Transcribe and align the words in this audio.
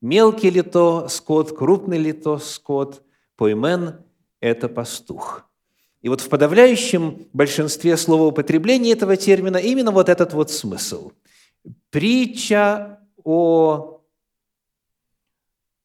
мелкий 0.00 0.50
ли 0.50 0.62
то 0.62 1.08
скот, 1.08 1.56
крупный 1.56 1.98
ли 1.98 2.12
то 2.12 2.38
скот, 2.38 3.02
поймен– 3.36 4.04
это 4.40 4.68
пастух. 4.68 5.48
И 6.02 6.08
вот 6.08 6.20
в 6.20 6.28
подавляющем 6.28 7.26
большинстве 7.32 7.96
словоупотребления 7.96 8.92
этого 8.92 9.16
термина 9.16 9.56
именно 9.56 9.90
вот 9.90 10.08
этот 10.08 10.32
вот 10.34 10.50
смысл. 10.50 11.12
Притча 11.90 13.00
о, 13.24 14.02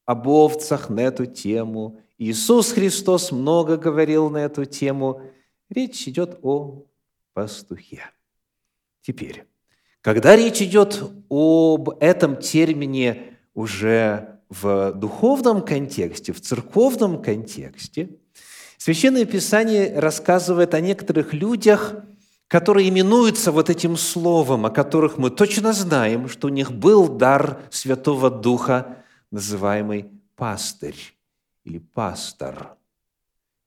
об 0.06 0.28
овцах 0.28 0.90
на 0.90 1.00
эту 1.00 1.26
тему. 1.26 2.00
Иисус 2.20 2.72
Христос 2.72 3.32
много 3.32 3.78
говорил 3.78 4.30
на 4.30 4.38
эту 4.38 4.66
тему. 4.66 5.22
Речь 5.70 6.08
идет 6.08 6.38
о 6.44 6.86
пастухе. 7.34 8.04
Теперь, 9.02 9.46
когда 10.02 10.36
речь 10.36 10.62
идет 10.62 11.02
об 11.30 11.90
этом 12.00 12.36
термине 12.36 13.31
уже 13.54 14.40
в 14.49 14.94
духовном 14.94 15.63
контексте, 15.63 16.34
в 16.34 16.41
церковном 16.41 17.22
контексте, 17.22 18.10
Священное 18.84 19.26
Писание 19.26 20.00
рассказывает 20.00 20.74
о 20.74 20.82
некоторых 20.82 21.34
людях, 21.34 21.94
которые 22.48 22.90
именуются 22.90 23.52
вот 23.52 23.70
этим 23.70 23.96
словом, 23.96 24.66
о 24.66 24.72
которых 24.72 25.20
мы 25.20 25.30
точно 25.30 25.72
знаем, 25.72 26.27
что 26.27 26.48
у 26.48 26.50
них 26.50 26.72
был 26.72 27.08
дар 27.08 27.62
Святого 27.70 28.32
Духа, 28.32 28.98
называемый 29.30 30.10
пастырь 30.36 30.98
или 31.63 31.77
пастор, 31.77 32.76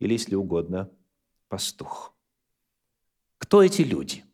или, 0.00 0.14
если 0.14 0.34
угодно, 0.34 0.90
пастух. 1.48 2.12
Кто 3.38 3.62
эти 3.62 3.82
люди? 3.82 4.24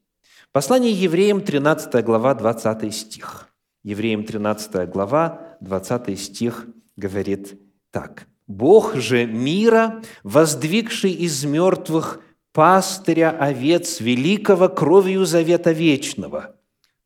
Послание 0.51 0.93
евреям, 0.93 1.43
13 1.43 2.03
глава, 2.03 2.35
20 2.35 2.95
стих. 2.95 3.50
Евреям 3.83 4.25
13 4.25 4.91
глава, 4.91 5.57
20 5.61 6.19
стих 6.19 6.67
говорит 6.97 7.59
так. 7.91 8.27
Бог 8.47 8.97
же 8.97 9.27
мира, 9.27 10.03
воздвигший 10.23 11.13
из 11.13 11.45
мертвых 11.45 12.21
пастыря 12.53 13.31
овец 13.31 14.01
великого 14.01 14.69
кровью 14.69 15.25
завета 15.25 15.73
вечного. 15.73 16.57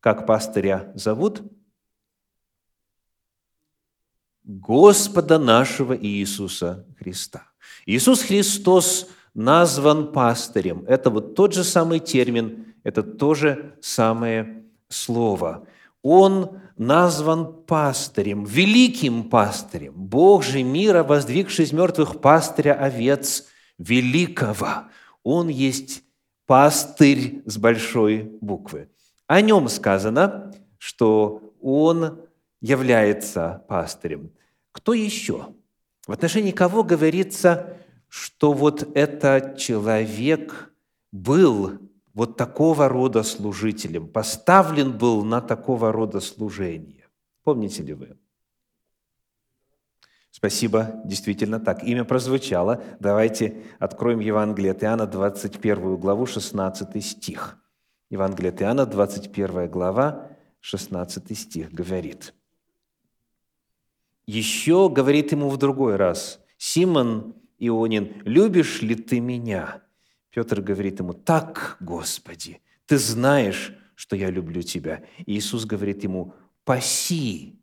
Как 0.00 0.26
пастыря 0.26 0.90
зовут? 0.94 1.42
Господа 4.42 5.38
нашего 5.38 5.96
Иисуса 5.96 6.86
Христа. 6.98 7.42
Иисус 7.86 8.22
Христос 8.22 9.08
назван 9.32 10.12
пастырем. 10.12 10.84
Это 10.86 11.10
вот 11.10 11.34
тот 11.34 11.54
же 11.54 11.64
самый 11.64 12.00
термин, 12.00 12.74
это 12.82 13.02
то 13.02 13.34
же 13.34 13.76
самое 13.80 14.64
слово. 14.88 15.66
Он 16.02 16.60
назван 16.76 17.64
пастырем, 17.64 18.44
великим 18.44 19.30
пастырем. 19.30 19.92
Бог 19.94 20.42
же 20.42 20.62
мира, 20.62 21.02
воздвигший 21.02 21.64
из 21.64 21.72
мертвых 21.72 22.20
пастыря 22.20 22.74
овец 22.74 23.46
великого. 23.78 24.84
Он 25.22 25.48
есть 25.48 26.02
пастырь 26.46 27.42
с 27.46 27.56
большой 27.56 28.36
буквы. 28.40 28.88
О 29.26 29.40
нем 29.40 29.68
сказано, 29.68 30.52
что 30.78 31.54
он 31.60 32.20
является 32.60 33.64
пастырем. 33.68 34.30
Кто 34.72 34.92
еще? 34.92 35.54
В 36.06 36.12
отношении 36.12 36.50
кого 36.50 36.82
говорится, 36.82 37.78
что 38.08 38.52
вот 38.52 38.96
этот 38.96 39.58
человек 39.58 40.72
был 41.10 41.78
вот 42.14 42.36
такого 42.36 42.88
рода 42.88 43.24
служителем, 43.24 44.08
поставлен 44.08 44.96
был 44.96 45.24
на 45.24 45.40
такого 45.40 45.92
рода 45.92 46.20
служение. 46.20 47.08
Помните 47.42 47.82
ли 47.82 47.92
вы? 47.92 48.16
Спасибо, 50.30 51.00
действительно 51.04 51.60
так. 51.60 51.82
Имя 51.84 52.04
прозвучало. 52.04 52.82
Давайте 53.00 53.64
откроем 53.78 54.20
Евангелие 54.20 54.72
от 54.72 54.82
Иоанна, 54.82 55.06
21 55.06 55.96
главу, 55.96 56.26
16 56.26 57.04
стих. 57.04 57.58
Евангелие 58.10 58.50
от 58.50 58.62
Иоанна, 58.62 58.86
21 58.86 59.68
глава, 59.68 60.30
16 60.60 61.38
стих 61.38 61.72
говорит. 61.72 62.34
Еще 64.26 64.88
говорит 64.88 65.32
ему 65.32 65.50
в 65.50 65.56
другой 65.56 65.96
раз, 65.96 66.40
«Симон 66.56 67.34
Ионин, 67.58 68.22
любишь 68.24 68.82
ли 68.82 68.94
ты 68.94 69.20
меня?» 69.20 69.83
Петр 70.34 70.60
говорит 70.60 70.98
ему, 70.98 71.12
так, 71.12 71.76
Господи, 71.78 72.60
ты 72.86 72.98
знаешь, 72.98 73.72
что 73.94 74.16
я 74.16 74.30
люблю 74.30 74.62
тебя. 74.62 75.04
И 75.26 75.36
Иисус 75.36 75.64
говорит 75.64 76.02
ему, 76.02 76.34
паси 76.64 77.60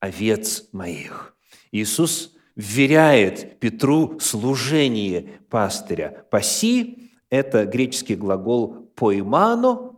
овец 0.00 0.68
моих. 0.72 1.36
Иисус 1.70 2.34
вверяет 2.56 3.60
Петру 3.60 4.18
служение 4.20 5.38
пастыря. 5.50 6.24
Паси– 6.30 7.10
это 7.30 7.66
греческий 7.66 8.14
глагол 8.14 8.90
«поимано», 8.94 9.96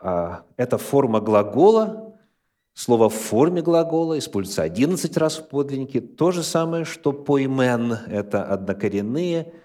а, 0.00 0.44
это 0.56 0.76
форма 0.76 1.20
глагола, 1.20 2.18
слово 2.72 3.08
в 3.08 3.14
форме 3.14 3.62
глагола 3.62 4.18
используется 4.18 4.64
11 4.64 5.16
раз 5.16 5.38
в 5.38 5.48
подлиннике. 5.48 6.00
То 6.00 6.32
же 6.32 6.42
самое, 6.42 6.84
что 6.84 7.12
«поймен»– 7.12 7.92
это 8.08 8.44
однокоренные– 8.44 9.52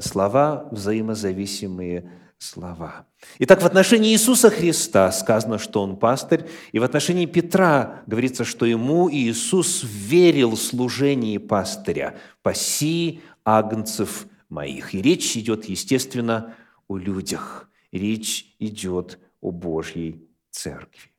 слова, 0.00 0.68
взаимозависимые 0.70 2.10
слова. 2.38 3.06
Итак, 3.38 3.62
в 3.62 3.66
отношении 3.66 4.12
Иисуса 4.12 4.50
Христа 4.50 5.10
сказано, 5.10 5.58
что 5.58 5.82
Он 5.82 5.96
пастырь, 5.96 6.46
и 6.72 6.78
в 6.78 6.82
отношении 6.82 7.26
Петра 7.26 8.02
говорится, 8.06 8.44
что 8.44 8.66
ему 8.66 9.10
Иисус 9.10 9.82
верил 9.84 10.56
служении 10.56 11.38
пастыря 11.38 12.18
«паси 12.42 13.20
агнцев 13.44 14.26
моих». 14.48 14.94
И 14.94 15.02
речь 15.02 15.36
идет, 15.36 15.64
естественно, 15.64 16.54
о 16.88 16.98
людях. 16.98 17.68
Речь 17.90 18.54
идет 18.58 19.18
о 19.40 19.50
Божьей 19.50 20.28
Церкви. 20.50 21.10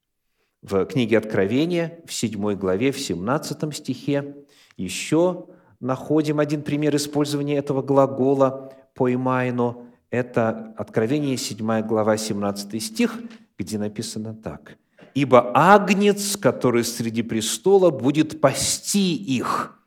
В 0.61 0.85
книге 0.85 1.17
Откровения, 1.17 1.99
в 2.05 2.13
7 2.13 2.55
главе, 2.55 2.91
в 2.91 2.99
17 2.99 3.75
стихе, 3.75 4.35
еще 4.75 5.47
находим 5.79 6.39
один 6.39 6.61
пример 6.61 6.95
использования 6.95 7.57
этого 7.57 7.81
глагола 7.81 8.73
«поймайно». 8.93 9.77
Это 10.09 10.73
Откровение, 10.77 11.35
7 11.35 11.81
глава, 11.81 12.17
17 12.17 12.81
стих, 12.81 13.19
где 13.57 13.77
написано 13.77 14.33
так. 14.33 14.77
«Ибо 15.13 15.51
агнец, 15.53 16.38
который 16.38 16.83
среди 16.83 17.23
престола, 17.23 17.89
будет 17.89 18.39
пасти 18.39 19.15
их 19.15 19.77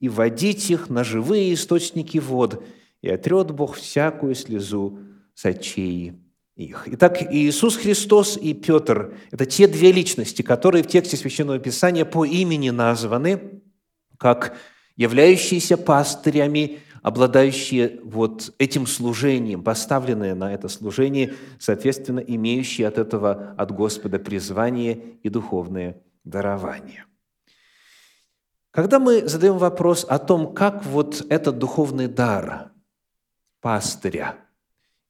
и 0.00 0.08
водить 0.08 0.70
их 0.70 0.88
на 0.88 1.04
живые 1.04 1.52
источники 1.52 2.18
вод, 2.18 2.64
и 3.02 3.10
отрет 3.10 3.50
Бог 3.50 3.76
всякую 3.76 4.34
слезу 4.34 5.00
с 5.34 5.44
очей 5.44 6.14
их». 6.56 6.84
Итак, 6.86 7.22
Иисус 7.30 7.76
Христос 7.76 8.36
и 8.36 8.54
Петр– 8.54 9.14
это 9.30 9.44
те 9.44 9.68
две 9.68 9.92
личности, 9.92 10.42
которые 10.42 10.82
в 10.82 10.88
тексте 10.88 11.16
Священного 11.16 11.58
Писания 11.58 12.04
по 12.04 12.24
имени 12.24 12.70
названы 12.70 13.60
как 14.16 14.56
являющиеся 14.98 15.78
пастырями, 15.78 16.80
обладающие 17.02 18.00
вот 18.02 18.52
этим 18.58 18.86
служением, 18.86 19.62
поставленные 19.62 20.34
на 20.34 20.52
это 20.52 20.68
служение, 20.68 21.34
соответственно, 21.58 22.18
имеющие 22.18 22.86
от 22.86 22.98
этого 22.98 23.54
от 23.56 23.70
Господа 23.70 24.18
призвание 24.18 25.16
и 25.22 25.28
духовное 25.30 26.02
дарование. 26.24 27.06
Когда 28.72 28.98
мы 28.98 29.26
задаем 29.26 29.56
вопрос 29.56 30.04
о 30.06 30.18
том, 30.18 30.52
как 30.52 30.84
вот 30.84 31.24
этот 31.30 31.58
духовный 31.58 32.08
дар 32.08 32.72
пастыря, 33.60 34.36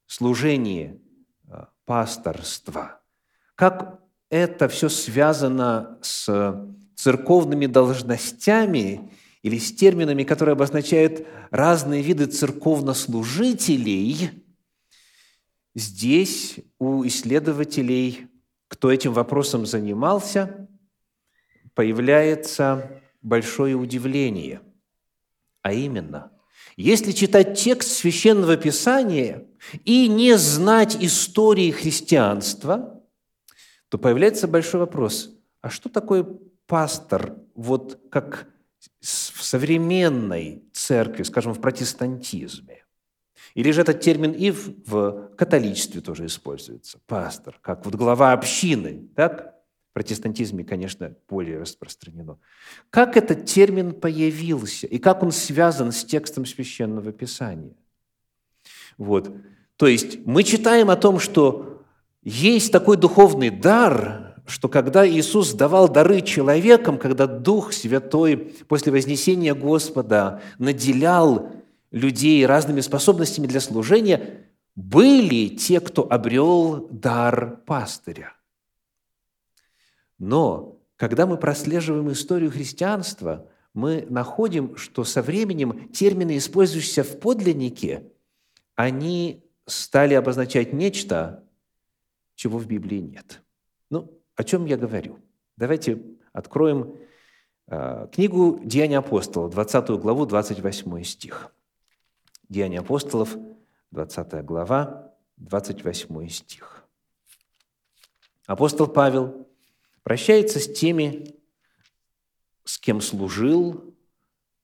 служение 0.05 1.01
э, 1.47 1.65
пасторства, 1.85 3.01
как 3.55 3.99
это 4.29 4.67
все 4.69 4.87
связано 4.87 5.97
с 6.01 6.29
церковными 6.95 7.65
должностями 7.65 9.11
или 9.41 9.57
с 9.57 9.73
терминами, 9.73 10.23
которые 10.23 10.53
обозначают 10.53 11.25
разные 11.49 12.01
виды 12.01 12.25
церковнослужителей, 12.25 14.31
здесь 15.75 16.57
у 16.77 17.05
исследователей, 17.05 18.27
кто 18.67 18.91
этим 18.91 19.13
вопросом 19.13 19.65
занимался, 19.65 20.67
появляется 21.73 23.01
большое 23.21 23.75
удивление. 23.75 24.61
А 25.61 25.73
именно, 25.73 26.31
если 26.75 27.11
читать 27.11 27.59
текст 27.59 27.91
Священного 27.91 28.57
Писания 28.57 29.45
и 29.85 30.07
не 30.07 30.37
знать 30.37 30.97
истории 30.99 31.71
христианства, 31.71 33.01
то 33.89 33.97
появляется 33.97 34.47
большой 34.47 34.81
вопрос, 34.81 35.35
а 35.61 35.69
что 35.69 35.89
такое 35.89 36.25
пастор, 36.67 37.35
вот 37.55 37.99
как 38.09 38.47
в 39.01 39.43
современной 39.43 40.63
церкви, 40.73 41.23
скажем, 41.23 41.53
в 41.53 41.61
протестантизме. 41.61 42.83
Или 43.55 43.71
же 43.71 43.81
этот 43.81 44.01
термин 44.01 44.31
и 44.31 44.51
в, 44.51 45.29
католичестве 45.35 46.01
тоже 46.01 46.27
используется. 46.27 46.99
Пастор, 47.07 47.57
как 47.61 47.85
вот 47.85 47.95
глава 47.95 48.33
общины, 48.33 49.07
так? 49.15 49.55
В 49.89 49.93
протестантизме, 49.93 50.63
конечно, 50.63 51.15
более 51.27 51.59
распространено. 51.59 52.37
Как 52.89 53.17
этот 53.17 53.45
термин 53.45 53.93
появился 53.93 54.85
и 54.85 54.99
как 54.99 55.23
он 55.23 55.31
связан 55.31 55.91
с 55.91 56.05
текстом 56.05 56.45
Священного 56.45 57.11
Писания? 57.11 57.75
Вот. 58.97 59.33
То 59.77 59.87
есть 59.87 60.25
мы 60.25 60.43
читаем 60.43 60.89
о 60.91 60.95
том, 60.95 61.19
что 61.19 61.83
есть 62.21 62.71
такой 62.71 62.97
духовный 62.97 63.49
дар, 63.49 64.28
что 64.49 64.67
когда 64.67 65.07
Иисус 65.07 65.53
давал 65.53 65.87
дары 65.87 66.21
человекам, 66.21 66.97
когда 66.97 67.27
Дух 67.27 67.71
Святой 67.71 68.37
после 68.67 68.91
вознесения 68.91 69.53
Господа 69.53 70.41
наделял 70.57 71.51
людей 71.91 72.45
разными 72.45 72.81
способностями 72.81 73.47
для 73.47 73.61
служения, 73.61 74.47
были 74.75 75.49
те, 75.49 75.79
кто 75.79 76.07
обрел 76.09 76.87
дар 76.89 77.57
пастыря. 77.65 78.33
Но 80.17 80.79
когда 80.95 81.25
мы 81.25 81.37
прослеживаем 81.37 82.11
историю 82.11 82.51
христианства, 82.51 83.47
мы 83.73 84.05
находим, 84.09 84.75
что 84.75 85.03
со 85.03 85.21
временем 85.21 85.89
термины, 85.89 86.37
использующиеся 86.37 87.03
в 87.03 87.19
подлиннике, 87.19 88.11
они 88.75 89.43
стали 89.65 90.15
обозначать 90.15 90.73
нечто, 90.73 91.43
чего 92.35 92.57
в 92.57 92.67
Библии 92.67 92.99
нет. 92.99 93.41
Ну, 93.89 94.18
о 94.39 94.43
чем 94.45 94.63
я 94.63 94.77
говорю? 94.77 95.19
Давайте 95.57 96.01
откроем 96.31 96.97
э, 97.67 98.07
книгу 98.09 98.61
«Деяния 98.63 98.99
апостолов», 98.99 99.51
20 99.51 99.89
главу, 99.99 100.25
28 100.25 101.03
стих. 101.03 101.53
«Деяния 102.47 102.79
апостолов», 102.79 103.35
20 103.91 104.45
глава, 104.45 105.13
28 105.35 106.29
стих. 106.29 106.85
Апостол 108.45 108.87
Павел 108.87 109.45
прощается 110.03 110.61
с 110.61 110.71
теми, 110.71 111.35
с 112.63 112.77
кем 112.77 113.01
служил 113.01 113.93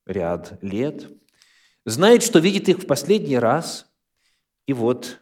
ряд 0.06 0.57
лет, 0.63 1.12
знает, 1.83 2.24
что 2.24 2.39
видит 2.39 2.69
их 2.69 2.77
в 2.80 2.88
последний 2.88 3.38
раз, 3.38 3.92
и 4.68 4.72
вот 4.72 5.22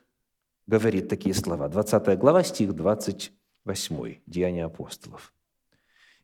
говорит 0.67 1.09
такие 1.09 1.33
слова. 1.33 1.69
20 1.69 2.19
глава, 2.19 2.43
стих 2.43 2.75
28, 2.75 3.33
Деяния 4.25 4.65
апостолов. 4.65 5.33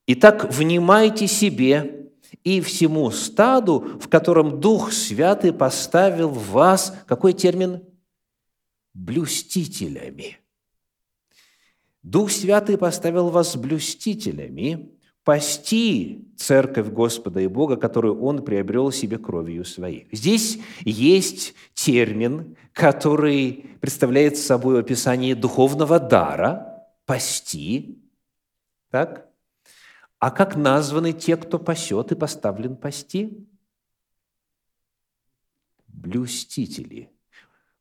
«Итак, 0.08 0.52
внимайте 0.52 1.28
себе 1.28 2.12
и 2.44 2.62
всему 2.62 3.12
стаду, 3.12 4.00
в 4.02 4.10
котором 4.10 4.60
Дух 4.60 4.92
Святый 4.92 5.54
поставил 5.54 6.30
вас...» 6.30 6.96
Какой 7.08 7.34
термин? 7.34 7.84
«Блюстителями». 8.94 10.38
Дух 12.02 12.32
Святый 12.32 12.78
поставил 12.78 13.30
вас 13.30 13.56
блюстителями, 13.56 14.90
пасти 15.24 16.26
церковь 16.38 16.88
Господа 16.88 17.42
и 17.42 17.48
Бога, 17.48 17.76
которую 17.76 18.22
Он 18.22 18.44
приобрел 18.44 18.92
себе 18.92 19.18
кровью 19.18 19.64
своей. 19.64 20.08
Здесь 20.12 20.60
есть 20.84 21.54
термин, 21.74 22.56
который 22.74 23.66
представляет 23.80 24.38
собой 24.38 24.80
описание 24.80 25.36
духовного 25.36 26.00
дара– 26.00 26.66
пасти. 27.10 27.98
Так? 28.92 29.34
А 30.20 30.30
как 30.30 30.56
названы 30.56 31.12
те, 31.12 31.38
кто 31.38 31.58
пасет 31.58 32.12
и 32.12 32.16
поставлен 32.16 32.78
пасти? 32.78 33.48
Блюстители. 35.88 37.12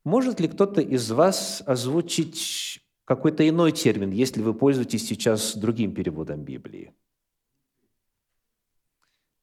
Может 0.03 0.39
ли 0.39 0.47
кто-то 0.47 0.81
из 0.81 1.11
вас 1.11 1.61
озвучить 1.63 2.83
какой-то 3.05 3.47
иной 3.47 3.71
термин, 3.71 4.09
если 4.09 4.41
вы 4.41 4.55
пользуетесь 4.55 5.07
сейчас 5.07 5.55
другим 5.55 5.93
переводом 5.93 6.43
Библии? 6.43 6.95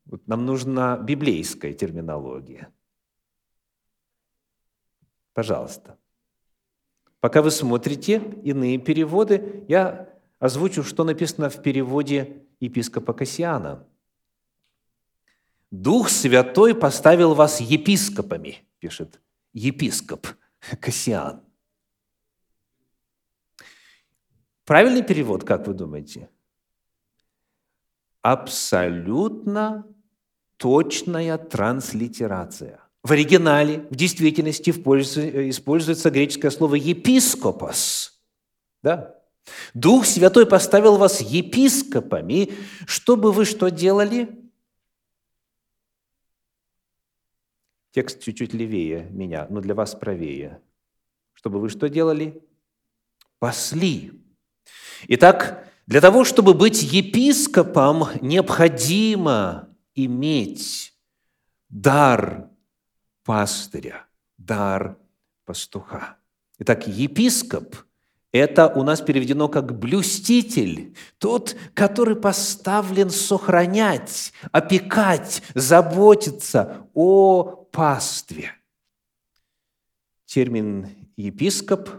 Вот 0.05 0.27
нам 0.27 0.47
нужна 0.47 0.97
библейская 0.99 1.73
терминология. 1.73 2.73
Пожалуйста. 5.33 5.97
Пока 7.27 7.43
вы 7.43 7.51
смотрите 7.51 8.23
иные 8.45 8.79
переводы, 8.79 9.65
я 9.67 10.17
озвучу, 10.39 10.85
что 10.85 11.03
написано 11.03 11.51
в 11.51 11.61
переводе 11.61 12.47
епископа 12.61 13.13
Кассиана. 13.15 13.85
«Дух 15.73 16.09
Святой 16.09 16.73
поставил 16.73 17.35
вас 17.35 17.61
епископами», 17.61 18.65
пишет 18.79 19.21
епископ 19.53 20.29
Кассиан. 20.81 21.43
Правильный 24.65 25.03
перевод, 25.03 25.43
как 25.43 25.67
вы 25.67 25.75
думаете? 25.75 26.31
Абсолютно 28.23 29.85
точная 30.59 31.39
транслитерация. 31.39 32.86
В 33.07 33.13
оригинале, 33.13 33.87
в 33.89 33.95
действительности 33.95 34.71
используется 34.71 36.11
греческое 36.11 36.51
слово 36.51 36.75
«епископос». 36.75 38.21
Да? 38.83 39.15
Дух 39.75 40.05
Святой 40.05 40.45
поставил 40.45 40.97
вас 40.97 41.21
епископами, 41.21 42.53
чтобы 42.85 43.31
вы 43.31 43.45
что 43.45 43.69
делали? 43.69 44.51
Текст 47.93 48.25
чуть-чуть 48.25 48.53
левее 48.53 49.07
меня, 49.13 49.47
но 49.51 49.61
для 49.61 49.77
вас 49.77 49.95
правее. 49.95 50.61
Чтобы 51.33 51.61
вы 51.61 51.69
что 51.69 51.89
делали? 51.89 52.43
Пасли. 53.39 54.21
Итак, 55.07 55.65
для 55.87 56.01
того, 56.01 56.25
чтобы 56.25 56.55
быть 56.55 56.83
епископом, 56.83 58.09
необходимо 58.21 59.69
иметь 59.95 60.93
дар 61.69 62.51
пастыря, 63.27 64.07
дар 64.39 64.97
пастуха. 65.45 66.17
Итак, 66.59 66.87
епископ– 66.87 67.77
это 68.33 68.69
у 68.69 68.83
нас 68.83 69.03
переведено 69.03 69.49
как 69.49 69.79
блюститель, 69.79 70.95
тот, 71.19 71.57
который 71.75 72.17
поставлен 72.17 73.11
сохранять, 73.11 74.33
опекать, 74.53 75.43
заботиться 75.55 76.89
о 76.95 77.43
пастве. 77.43 78.53
Термин 80.25 80.89
«епископ» 81.17 81.91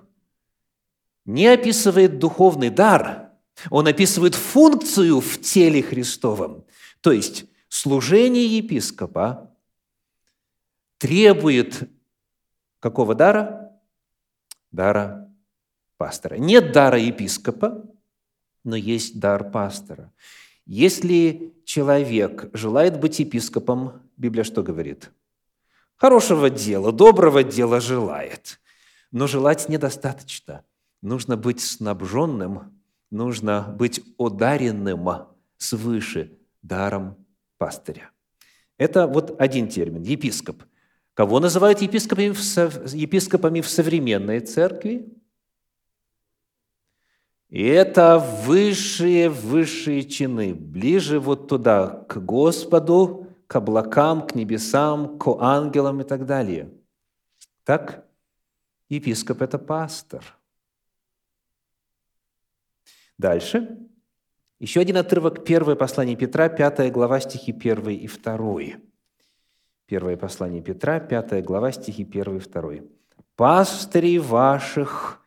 не 1.25 1.47
описывает 1.47 2.18
духовный 2.18 2.71
дар– 2.71 3.25
он 3.69 3.88
описывает 3.88 4.35
функцию 4.35 5.19
в 5.19 5.41
теле 5.41 5.81
Христовом. 5.81 6.65
То 7.01 7.12
есть 7.12 7.45
служение 7.69 8.45
епископа 8.45 9.51
требует 10.97 11.89
какого 12.80 13.16
дара? 13.16 13.80
Дара 14.71 15.31
пастора. 15.97 16.35
Нет 16.35 16.71
дара 16.71 16.99
епископа, 16.99 17.85
но 18.63 18.75
есть 18.75 19.19
дар 19.19 19.49
пастора. 19.49 20.13
Если 20.66 21.54
человек 21.66 22.49
желает 22.54 22.99
быть 22.99 23.19
епископом, 23.19 24.01
Библия 24.18 24.44
что 24.44 24.63
говорит? 24.63 25.11
Хорошего 25.95 26.49
дела, 26.49 26.92
доброго 26.92 27.44
дела 27.44 27.80
желает. 27.80 28.59
Но 29.11 29.27
желать 29.27 29.69
недостаточно. 29.69 30.63
Нужно 31.01 31.37
быть 31.37 31.61
снабженным 31.61 32.77
нужно 33.09 33.73
быть 33.77 34.04
одаренным 34.18 35.07
свыше 35.57 36.37
даром 36.61 37.25
пастыря. 37.57 38.11
Это 38.77 39.07
вот 39.07 39.39
один 39.39 39.68
термин– 39.68 40.01
епископ. 40.04 40.63
Кого 41.18 41.40
называют 41.40 41.81
епископами 41.81 42.30
в, 42.30 42.94
епископами 42.94 43.62
в 43.62 43.68
современной 43.68 44.40
церкви? 44.40 45.12
И 47.50 47.64
это 47.64 48.19
высшие, 48.45 49.30
высшие 49.30 50.04
чины, 50.04 50.54
ближе 50.54 51.19
вот 51.19 51.47
туда, 51.47 52.06
к 52.07 52.24
Господу, 52.24 53.28
к 53.47 53.56
облакам, 53.56 54.28
к 54.28 54.36
небесам, 54.36 55.18
к 55.18 55.28
ангелам 55.42 56.02
и 56.02 56.04
так 56.04 56.28
далее. 56.28 56.69
Так, 57.64 58.06
епископ– 58.88 59.42
это 59.42 59.57
пастор– 59.57 60.24
Дальше. 63.18 63.78
Еще 64.59 64.80
один 64.80 64.97
отрывок, 64.97 65.44
первое 65.44 65.76
послание 65.76 66.16
Петра, 66.16 66.50
пятая 66.50 66.92
глава, 66.92 67.19
стихи 67.19 67.52
1 67.52 67.90
и 67.90 68.07
2. 68.07 68.86
Первое 69.87 70.17
послание 70.17 70.61
Петра, 70.61 70.99
пятая 70.99 71.41
глава, 71.41 71.71
стихи 71.71 72.03
1 72.03 72.37
и 72.37 72.39
2. 72.41 72.71
«Пастырей 73.37 74.17
ваших 74.17 75.21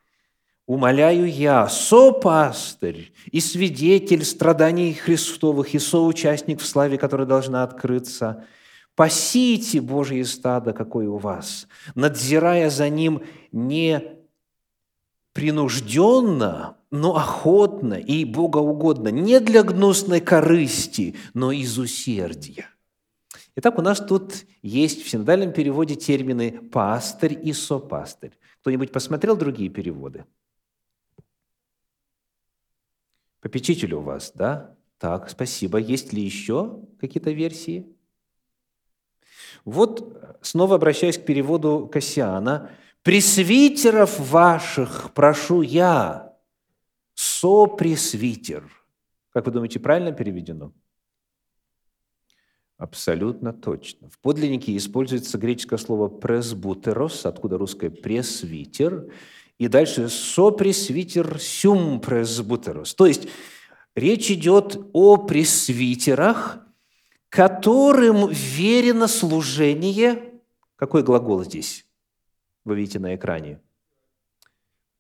умоляю 0.67 1.27
я, 1.33 1.67
сопастырь 1.67 3.15
и 3.33 3.41
свидетель 3.41 4.23
страданий 4.23 4.93
Христовых 4.93 5.75
и 5.75 5.79
соучастник 5.79 6.61
в 6.61 6.67
славе, 6.67 6.99
которая 6.99 7.27
должна 7.27 7.63
открыться, 7.63 8.45
пасите 8.97 9.81
Божье 9.81 10.27
стадо, 10.27 10.75
какое 10.75 11.09
у 11.09 11.17
вас, 11.17 11.67
надзирая 11.95 12.69
за 12.69 12.91
ним 12.91 13.23
не 13.53 14.03
принужденно, 15.33 16.77
но 16.91 17.17
охотно 17.17 17.95
и 17.95 18.27
богоугодно, 18.27 19.09
не 19.09 19.41
для 19.41 19.63
гнусной 19.63 20.21
корысти, 20.21 21.17
но 21.33 21.51
из 21.51 21.79
усердия. 21.79 22.69
Итак, 23.57 23.79
у 23.79 23.83
нас 23.83 23.99
тут 23.99 24.47
есть 24.63 25.03
в 25.03 25.09
синодальном 25.09 25.53
переводе 25.53 25.97
термины 25.97 26.61
«пастырь» 26.71 27.39
и 27.43 27.53
«сопастырь». 27.53 28.39
Кто-нибудь 28.61 28.93
посмотрел 28.93 29.37
другие 29.37 29.71
переводы? 29.71 30.25
Попечитель 33.41 33.95
у 33.95 34.01
вас, 34.01 34.33
да? 34.35 34.77
Так, 34.99 35.31
спасибо. 35.31 35.79
Есть 35.79 36.13
ли 36.13 36.23
еще 36.23 36.85
какие-то 37.01 37.31
версии? 37.31 37.87
Вот, 39.65 40.39
снова 40.43 40.77
обращаясь 40.77 41.19
к 41.19 41.25
переводу 41.25 41.89
Кассиана, 41.91 42.71
«Пресвитеров 43.03 44.21
ваших 44.21 45.13
прошу 45.15 45.63
я, 45.63 46.37
сопресвитер». 47.15 48.71
Как 49.33 49.47
вы 49.47 49.53
думаете, 49.53 49.81
правильно 49.81 50.13
переведено? 50.13 50.73
Абсолютно 52.81 53.53
точно. 53.53 54.09
В 54.09 54.19
подлиннике 54.21 54.75
используется 54.75 55.37
греческое 55.37 55.79
слово 55.79 56.09
«пресбутерос», 56.09 57.27
откуда 57.27 57.59
русское 57.59 57.91
«пресвитер», 57.91 59.13
и 59.59 59.69
дальше 59.69 60.09
«сопресвитер 60.09 61.39
сюм 61.39 62.01
пресбутерос». 62.01 62.95
То 62.95 63.05
есть 63.05 63.29
речь 63.95 64.31
идет 64.31 64.81
о 64.95 65.19
пресвитерах, 65.19 66.61
которым 67.29 68.31
верено 68.31 69.09
служение. 69.09 70.41
Какой 70.77 71.03
глагол 71.03 71.45
здесь? 71.45 71.87
Вы 72.65 72.77
видите 72.77 72.99
на 72.99 73.15
экране. 73.15 73.61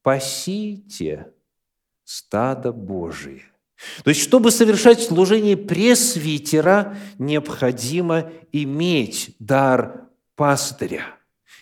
«Пасите 0.02 1.32
стадо 2.04 2.72
Божие». 2.72 3.49
То 4.04 4.10
есть, 4.10 4.22
чтобы 4.22 4.50
совершать 4.50 5.00
служение 5.00 5.56
пресвитера, 5.56 6.96
необходимо 7.18 8.30
иметь 8.52 9.34
дар 9.38 10.08
пастыря. 10.36 11.06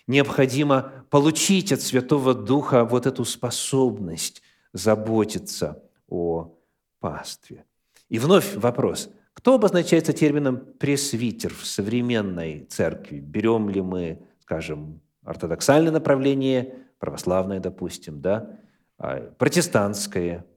Необходимо 0.07 0.93
получить 1.11 1.73
от 1.73 1.81
Святого 1.81 2.35
Духа 2.35 2.85
вот 2.85 3.07
эту 3.07 3.25
способность 3.25 4.43
заботиться 4.73 5.83
о 6.09 6.55
пастве. 6.99 7.65
И 8.09 8.19
вновь 8.19 8.57
вопрос. 8.57 9.11
Кто 9.35 9.55
обозначается 9.55 10.13
термином 10.13 10.59
«пресвитер» 10.79 11.55
в 11.55 11.65
современной 11.65 12.65
церкви? 12.69 13.21
Берем 13.21 13.69
ли 13.69 13.81
мы, 13.81 14.19
скажем, 14.41 15.01
ортодоксальное 15.23 15.93
направление, 15.93 16.75
православное, 16.99 17.61
допустим, 17.61 18.21
да, 18.21 18.59
а, 18.99 19.31
протестантское– 19.39 20.45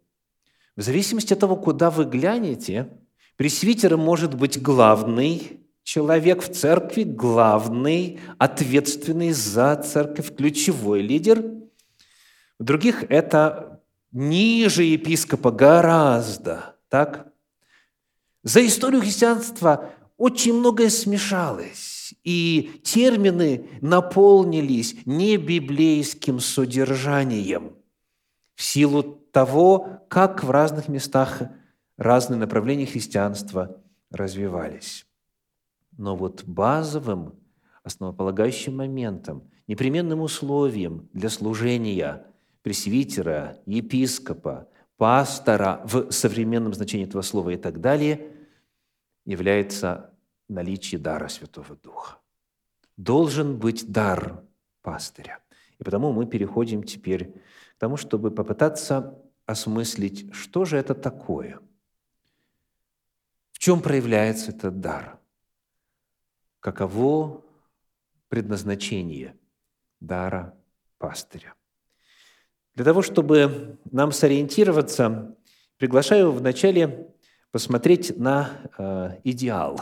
в 0.75 0.81
зависимости 0.81 1.33
от 1.33 1.39
того, 1.39 1.55
куда 1.55 1.89
вы 1.89 2.05
глянете, 2.05 2.89
пресвитером 3.35 3.99
может 3.99 4.35
быть 4.35 4.61
главный 4.61 5.59
человек 5.83 6.43
в 6.43 6.53
церкви, 6.53 7.03
главный, 7.03 8.19
ответственный 8.37 9.31
за 9.31 9.75
церковь, 9.75 10.35
ключевой 10.35 11.01
лидер. 11.01 11.43
У 12.59 12.63
других 12.63 13.03
это 13.09 13.81
ниже 14.11 14.83
епископа 14.83 15.51
гораздо, 15.51 16.75
так? 16.89 17.27
За 18.43 18.65
историю 18.65 19.01
христианства 19.01 19.91
очень 20.17 20.53
многое 20.53 20.89
смешалось, 20.89 22.13
и 22.23 22.81
термины 22.83 23.69
наполнились 23.81 24.95
небиблейским 25.05 26.39
содержанием 26.39 27.73
в 28.55 28.63
силу 28.63 29.20
того, 29.31 30.03
как 30.09 30.43
в 30.43 30.51
разных 30.51 30.87
местах 30.87 31.41
разные 31.97 32.37
направления 32.37 32.85
христианства 32.85 33.81
развивались. 34.09 35.05
Но 35.97 36.15
вот 36.15 36.43
базовым, 36.43 37.35
основополагающим 37.83 38.77
моментом, 38.77 39.49
непременным 39.67 40.21
условием 40.21 41.09
для 41.13 41.29
служения 41.29 42.25
пресвитера, 42.61 43.57
епископа, 43.65 44.67
пастора 44.97 45.81
в 45.85 46.11
современном 46.11 46.73
значении 46.73 47.07
этого 47.07 47.23
слова 47.23 47.49
и 47.49 47.57
так 47.57 47.81
далее 47.81 48.27
является 49.25 50.13
наличие 50.47 50.99
дара 50.99 51.27
Святого 51.27 51.75
Духа. 51.75 52.17
Должен 52.97 53.57
быть 53.57 53.91
дар 53.91 54.43
пастыря. 54.81 55.39
И 55.79 55.83
потому 55.83 56.11
мы 56.11 56.27
переходим 56.27 56.83
теперь 56.83 57.33
тому, 57.81 57.97
чтобы 57.97 58.29
попытаться 58.29 59.19
осмыслить, 59.47 60.31
что 60.35 60.65
же 60.65 60.77
это 60.77 60.93
такое, 60.93 61.59
в 63.53 63.57
чем 63.57 63.81
проявляется 63.81 64.51
этот 64.51 64.79
дар, 64.81 65.17
каково 66.59 67.43
предназначение 68.29 69.35
дара 69.99 70.55
пастыря. 70.99 71.55
Для 72.75 72.85
того, 72.85 73.01
чтобы 73.01 73.79
нам 73.89 74.11
сориентироваться, 74.11 75.35
приглашаю 75.77 76.31
вначале 76.33 77.11
посмотреть 77.49 78.15
на 78.15 78.51
э, 78.77 79.19
идеал, 79.23 79.81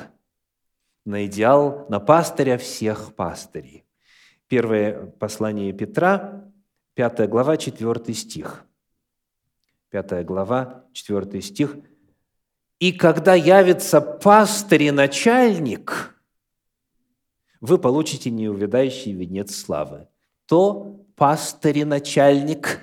на 1.04 1.26
идеал, 1.26 1.86
на 1.90 2.00
пастыря 2.00 2.58
всех 2.58 3.14
пастырей. 3.14 3.84
Первое 4.48 5.06
послание 5.20 5.74
Петра, 5.74 6.49
5 7.00 7.30
глава, 7.30 7.56
4 7.56 8.14
стих– 8.14 8.66
5 9.90 10.26
глава, 10.26 10.84
4 10.92 11.42
стих. 11.42 11.78
«И 12.78 12.92
когда 12.92 13.36
явится 13.36 14.02
пастырь 14.02 14.84
и 14.84 14.92
начальник, 14.92 16.20
вы 17.62 17.78
получите 17.78 18.30
неувядающий 18.30 19.14
венец 19.14 19.56
славы». 19.56 20.10
То 20.46 21.06
пастырь 21.16 21.78
и 21.78 21.86
начальник 21.86 22.82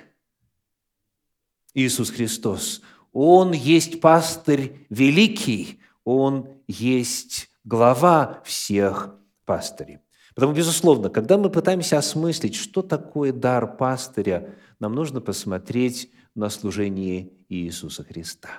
Иисус 1.75 2.09
Христос. 2.09 2.81
Он 3.13 3.51
есть 3.51 4.01
пастырь 4.01 4.87
великий, 4.89 5.79
Он 6.03 6.49
есть 6.67 7.51
глава 7.63 8.41
всех 8.43 9.15
пастырей. 9.45 9.99
Потому, 10.37 10.53
безусловно, 10.53 11.09
когда 11.09 11.35
мы 11.39 11.49
пытаемся 11.49 11.97
осмыслить, 11.97 12.53
что 12.53 12.83
такое 12.83 13.33
дар 13.33 13.75
пастыря, 13.75 14.53
нам 14.77 14.93
нужно 14.93 15.19
посмотреть 15.19 16.11
на 16.35 16.51
служение 16.51 17.31
Иисуса 17.49 18.03
Христа. 18.03 18.49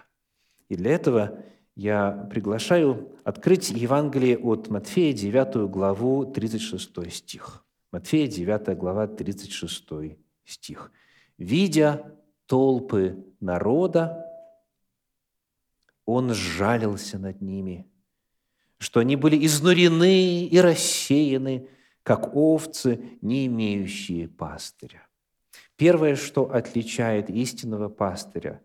И 0.69 0.75
для 0.75 0.91
этого 0.91 1.39
я 1.77 2.11
приглашаю 2.33 3.13
открыть 3.23 3.71
Евангелие 3.71 4.37
от 4.39 4.69
Матфея, 4.71 5.13
9 5.13 5.71
главу, 5.71 6.25
36 6.25 7.13
стих. 7.13 7.65
Матфея, 7.93 8.27
9 8.27 8.77
глава, 8.77 9.07
36 9.07 10.19
стих. 10.47 10.91
«Видя 11.37 12.13
толпы 12.47 13.25
народа, 13.39 14.27
он 16.05 16.35
сжалился 16.35 17.21
над 17.21 17.41
ними, 17.41 17.88
что 18.79 19.01
они 19.01 19.17
были 19.17 19.45
изнурены 19.45 20.47
и 20.47 20.59
рассеяны, 20.59 21.69
как 22.03 22.35
овцы, 22.35 23.19
не 23.21 23.47
имеющие 23.47 24.29
пастыря. 24.29 25.07
Первое, 25.77 26.17
что 26.17 26.53
отличает 26.53 27.29
истинного 27.29 27.89
пастыря, 27.89 28.63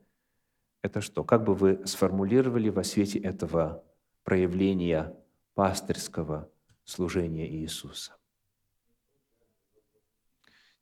это 0.82 1.01
что? 1.01 1.24
Как 1.24 1.43
бы 1.43 1.55
вы 1.55 1.82
сформулировали 1.86 2.70
во 2.70 2.84
свете 2.84 3.20
этого 3.20 3.84
проявления 4.24 5.15
пастырского 5.55 6.50
служения 6.84 7.50
Иисуса? 7.50 8.15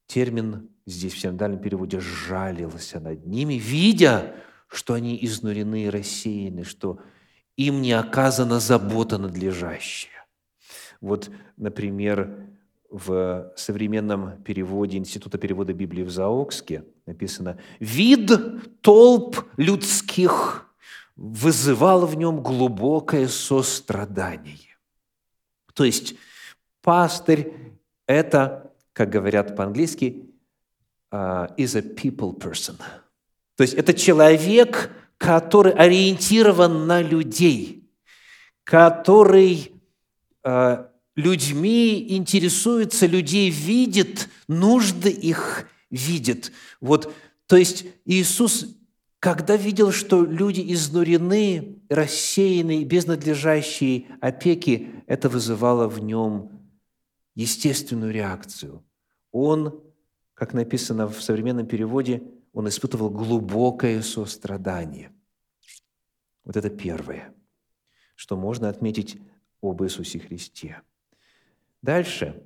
Термин 0.07 0.69
здесь 0.85 1.13
в 1.13 1.19
синодальном 1.19 1.61
переводе 1.61 1.99
«сжалился 1.99 2.99
над 2.99 3.25
ними», 3.25 3.53
видя, 3.53 4.35
что 4.67 4.93
они 4.93 5.17
изнурены 5.21 5.85
и 5.85 5.89
рассеяны, 5.89 6.63
что 6.63 6.99
им 7.57 7.81
не 7.81 7.93
оказана 7.93 8.59
забота 8.59 9.17
надлежащая. 9.17 10.25
Вот, 10.99 11.29
например, 11.57 12.49
в 12.89 13.53
современном 13.55 14.41
переводе 14.43 14.97
Института 14.97 15.37
перевода 15.37 15.73
Библии 15.73 16.03
в 16.03 16.09
Заокске 16.09 16.83
написано 17.05 17.57
«Вид 17.79 18.29
толп 18.81 19.45
людских 19.57 20.67
вызывал 21.15 22.05
в 22.05 22.15
нем 22.15 22.43
глубокое 22.43 23.27
сострадание». 23.27 24.77
То 25.73 25.85
есть 25.85 26.15
пастырь– 26.81 27.53
это, 28.07 28.71
как 28.93 29.09
говорят 29.09 29.55
по-английски, 29.55 30.31
uh, 31.11 31.55
is 31.55 31.75
a 31.77 31.81
people 31.81 32.37
person. 32.37 32.75
То 33.55 33.63
есть 33.63 33.73
это 33.73 33.93
человек, 33.93 34.91
который 35.21 35.73
ориентирован 35.73 36.87
на 36.87 37.03
людей, 37.03 37.87
который 38.63 39.71
uh, 40.43 40.87
людьми 41.15 42.17
интересуется, 42.17 43.05
людей 43.05 43.51
видит, 43.51 44.29
нужды 44.47 45.11
их 45.11 45.67
видит. 45.91 46.51
Вот, 46.79 47.13
то 47.45 47.55
есть 47.55 47.85
Иисус 48.05 48.65
когда 49.19 49.55
видел, 49.55 49.91
что 49.91 50.25
люди 50.25 50.73
изнурены, 50.73 51.83
рассеяны, 51.89 52.83
без 52.83 53.05
надлежащей 53.05 54.07
опеки, 54.19 54.89
это 55.05 55.29
вызывало 55.29 55.87
в 55.87 55.99
нем 55.99 56.49
естественную 57.35 58.11
реакцию. 58.11 58.83
Он, 59.31 59.79
как 60.33 60.53
написано 60.55 61.07
в 61.07 61.21
современном 61.21 61.67
переводе, 61.67 62.23
он 62.53 62.67
испытывал 62.67 63.09
глубокое 63.09 64.01
сострадание. 64.01 65.11
Вот 66.43 66.57
это 66.57 66.69
первое, 66.69 67.33
что 68.15 68.35
можно 68.35 68.69
отметить 68.69 69.19
об 69.61 69.83
Иисусе 69.83 70.19
Христе. 70.19 70.81
Дальше, 71.81 72.43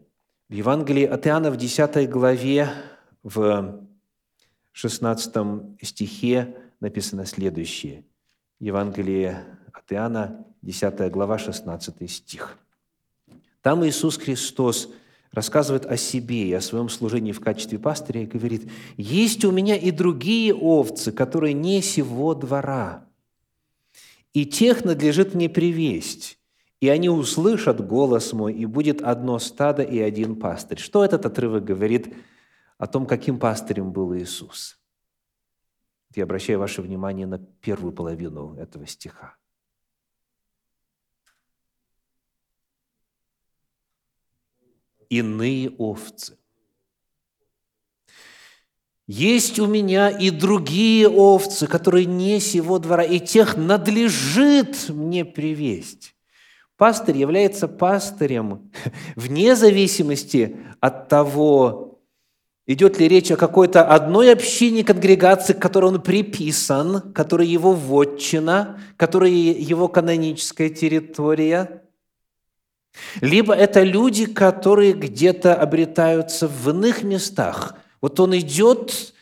в 0.49 0.53
Евангелии 0.53 1.05
от 1.05 1.25
Иоанна 1.27 1.49
в 1.51 1.57
10 1.57 2.09
главе, 2.09 2.69
в 3.23 3.81
16 4.73 5.33
стихе 5.81 6.55
написано 6.79 7.25
следующее. 7.25 8.05
Евангелие 8.59 9.57
от 9.73 9.91
Иоанна, 9.91 10.45
10 10.61 11.11
глава, 11.11 11.37
16 11.37 12.09
стих. 12.11 12.57
Там 13.61 13.85
Иисус 13.85 14.17
Христос 14.17 14.89
рассказывает 15.35 15.85
о 15.85 15.97
себе 15.97 16.47
и 16.47 16.53
о 16.53 16.61
своем 16.61 16.87
служении 16.87 17.33
в 17.33 17.41
качестве 17.41 17.77
пастыря 17.77 18.23
и 18.23 18.25
говорит, 18.25 18.71
«Есть 18.95 19.43
у 19.43 19.51
меня 19.51 19.75
и 19.75 19.91
другие 19.91 20.55
овцы, 20.55 21.11
которые 21.11 21.53
не 21.53 21.81
сего 21.81 22.33
двора, 22.33 23.05
и 24.33 24.45
тех 24.45 24.85
надлежит 24.85 25.35
мне 25.35 25.49
привесть, 25.49 26.39
и 26.79 26.87
они 26.87 27.09
услышат 27.09 27.85
голос 27.85 28.31
мой, 28.31 28.53
и 28.53 28.65
будет 28.65 29.01
одно 29.01 29.37
стадо 29.37 29.83
и 29.83 29.99
один 29.99 30.37
пастырь». 30.37 30.79
Что 30.79 31.03
этот 31.03 31.25
отрывок 31.25 31.65
говорит 31.65 32.15
о 32.77 32.87
том, 32.87 33.05
каким 33.05 33.37
пастырем 33.37 33.91
был 33.91 34.15
Иисус? 34.15 34.79
Я 36.15 36.23
обращаю 36.23 36.59
ваше 36.59 36.81
внимание 36.81 37.27
на 37.27 37.39
первую 37.39 37.91
половину 37.91 38.55
этого 38.55 38.87
стиха. 38.87 39.35
Иные 45.17 45.69
овцы. 45.77 46.37
Есть 49.07 49.59
у 49.59 49.67
меня 49.67 50.09
и 50.09 50.29
другие 50.29 51.07
овцы, 51.07 51.67
которые 51.67 52.05
не 52.05 52.39
сего 52.39 52.79
двора, 52.79 53.03
и 53.03 53.19
тех 53.19 53.55
надлежит 53.55 54.89
мне 54.89 55.23
привесть. 55.23 56.15
Пастырь 56.75 57.17
является 57.17 57.67
пастырем 57.67 58.71
вне 59.15 59.55
зависимости 59.55 60.57
от 60.79 61.07
того, 61.07 61.85
Идет 62.67 62.99
ли 62.99 63.07
речь 63.07 63.29
о 63.29 63.37
какой-то 63.37 63.83
одной 63.83 64.33
общине, 64.33 64.83
конгрегации, 64.83 65.53
к 65.53 65.59
которой 65.59 65.85
он 65.91 66.01
приписан, 66.01 67.13
которая 67.13 67.45
его 67.45 67.73
вотчина, 67.73 68.81
которая 68.97 69.29
его 69.29 69.87
каноническая 69.87 70.69
территория? 70.69 71.84
Либо 73.21 73.53
это 73.53 73.83
люди, 73.83 74.25
которые 74.25 74.93
где-то 74.93 75.55
обретаются 75.55 76.47
в 76.47 76.69
иных 76.69 77.03
местах. 77.03 77.75
Вот 78.01 78.19
он 78.19 78.37
идет 78.37 79.13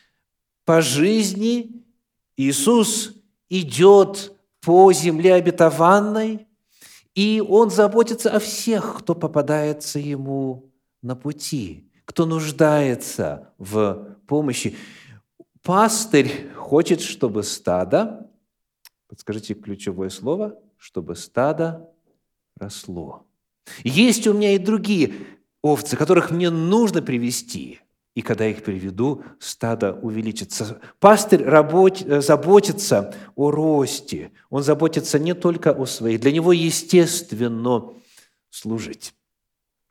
по 0.65 0.81
жизни, 0.81 1.83
Иисус 2.37 3.13
идет 3.49 4.33
по 4.61 4.91
земле 4.93 5.35
обетованной, 5.35 6.47
и 7.15 7.43
он 7.47 7.69
заботится 7.69 8.31
о 8.31 8.39
всех, 8.39 8.99
кто 8.99 9.13
попадается 9.13 9.99
ему 9.99 10.71
на 11.01 11.15
пути 11.15 11.89
кто 12.05 12.25
нуждается 12.25 13.53
в 13.57 14.17
помощи. 14.27 14.75
Пастырь 15.61 16.51
хочет, 16.53 17.01
чтобы 17.01 17.43
стадо, 17.43 18.29
подскажите 19.07 19.53
ключевое 19.53 20.09
слово, 20.09 20.59
чтобы 20.77 21.15
стадо 21.15 21.89
росло. 22.55 23.25
Есть 23.83 24.27
у 24.27 24.33
меня 24.33 24.53
и 24.53 24.57
другие 24.57 25.13
овцы, 25.61 25.95
которых 25.97 26.31
мне 26.31 26.49
нужно 26.49 27.01
привести. 27.01 27.79
И 28.15 28.21
когда 28.21 28.45
их 28.45 28.63
приведу, 28.63 29.23
стадо 29.39 29.93
увеличится. 29.93 30.79
Пастырь 30.99 31.43
работ, 31.43 31.99
заботится 31.99 33.15
о 33.35 33.49
росте. 33.49 34.31
Он 34.51 34.61
заботится 34.61 35.17
не 35.17 35.33
только 35.33 35.71
о 35.71 35.87
своих. 35.87 36.19
Для 36.19 36.31
него 36.31 36.53
естественно 36.53 37.89
служить. 38.51 39.15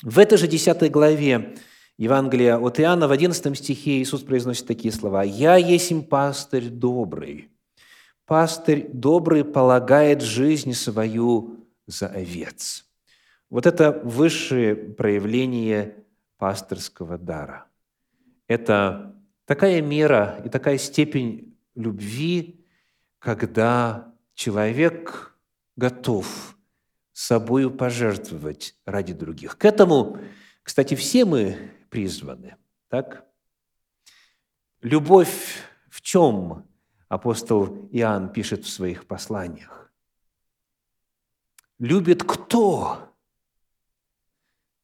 В 0.02 0.20
этой 0.20 0.38
же 0.38 0.46
10 0.46 0.90
главе 0.90 1.56
Евангелия 1.98 2.58
от 2.58 2.78
Иоанна 2.78 3.08
в 3.08 3.12
11 3.12 3.58
стихе 3.58 4.00
Иисус 4.00 4.22
произносит 4.22 4.66
такие 4.66 4.92
слова. 4.92 5.22
«Я 5.24 5.56
есть 5.56 6.08
пастырь 6.08 6.68
добрый. 6.68 7.50
Пастырь 8.24 8.88
добрый 8.92 9.44
полагает 9.44 10.22
жизнь 10.22 10.74
свою 10.74 11.66
за 11.87 12.06
овец». 12.06 12.85
Вот 13.52 13.66
это 13.66 13.92
высшее 13.92 14.74
проявление 14.74 16.06
пасторского 16.38 17.18
дара. 17.18 17.66
Это 18.46 19.14
такая 19.44 19.82
мера 19.82 20.40
и 20.42 20.48
такая 20.48 20.78
степень 20.78 21.54
любви, 21.74 22.66
когда 23.18 24.10
человек 24.32 25.36
готов 25.76 26.56
собою 27.12 27.70
пожертвовать 27.70 28.74
ради 28.86 29.12
других. 29.12 29.58
К 29.58 29.66
этому, 29.66 30.16
кстати, 30.62 30.94
все 30.94 31.26
мы 31.26 31.58
призваны. 31.90 32.56
Так? 32.88 33.26
Любовь 34.80 35.58
в 35.90 36.00
чем 36.00 36.66
апостол 37.06 37.86
Иоанн 37.92 38.32
пишет 38.32 38.64
в 38.64 38.70
своих 38.70 39.06
посланиях? 39.06 39.92
Любит 41.78 42.22
кто? 42.22 43.12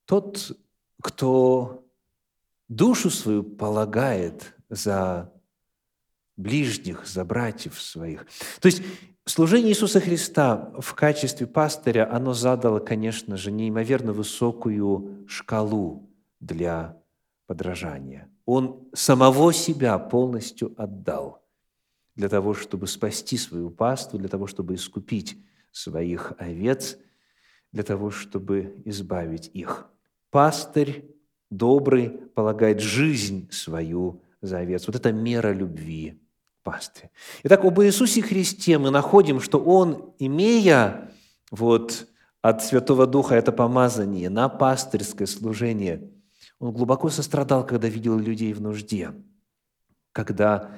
Тот, 0.09 0.59
кто 1.03 1.87
душу 2.69 3.11
свою 3.11 3.43
полагает 3.43 4.55
за 4.71 5.31
ближних, 6.35 7.07
за 7.07 7.27
братьев 7.27 7.79
своих. 7.79 8.27
То 8.61 8.69
есть 8.69 8.83
служение 9.27 9.71
Иисуса 9.71 10.01
Христа 10.01 10.73
в 10.81 10.95
качестве 10.95 11.47
пастыря, 11.47 12.11
оно 12.11 12.33
задало, 12.33 12.79
конечно 12.79 13.37
же, 13.37 13.51
неимоверно 13.53 14.15
высокую 14.15 15.27
шкалу 15.29 16.09
для 16.41 16.97
подражания. 17.47 18.31
Он 18.47 18.89
самого 18.95 19.53
себя 19.53 19.99
полностью 19.99 20.73
отдал 20.79 21.45
для 22.15 22.31
того, 22.31 22.55
чтобы 22.55 22.87
спасти 22.87 23.37
свою 23.37 23.69
пасту, 23.69 24.17
для 24.17 24.31
того, 24.31 24.47
чтобы 24.47 24.77
искупить 24.77 25.37
своих 25.71 26.33
овец, 26.39 26.97
для 27.73 27.83
того, 27.83 28.11
чтобы 28.11 28.81
избавить 28.87 29.51
их. 29.53 29.91
Пастырь 30.31 31.05
добрый 31.51 32.11
полагает 32.35 32.81
жизнь 32.81 33.51
свою 33.51 34.23
за 34.41 34.59
овец. 34.59 34.87
Вот 34.87 34.97
это 34.97 35.13
мера 35.13 35.53
любви 35.53 36.21
пастыря. 36.63 37.11
Итак, 37.45 37.65
об 37.65 37.81
Иисусе 37.81 38.23
Христе 38.23 38.79
мы 38.79 38.91
находим, 38.91 39.41
что 39.41 39.59
Он, 39.59 40.15
имея 40.19 41.11
вот 41.51 42.07
от 42.43 42.63
Святого 42.63 43.07
Духа 43.07 43.35
это 43.35 43.53
помазание 43.53 44.31
на 44.31 44.49
пастырское 44.49 45.27
служение– 45.27 46.11
он 46.59 46.73
глубоко 46.73 47.09
сострадал, 47.09 47.65
когда 47.65 47.89
видел 47.89 48.19
людей 48.19 48.53
в 48.53 48.61
нужде, 48.61 49.15
когда 50.13 50.73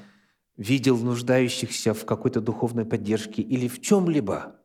видел 0.57 0.99
нуждающихся 0.99 1.95
в 1.95 2.05
какой-то 2.05 2.41
духовной 2.41 2.85
поддержке 2.85 3.41
или 3.41 3.67
в 3.67 3.81
чем-либо. 3.81 4.60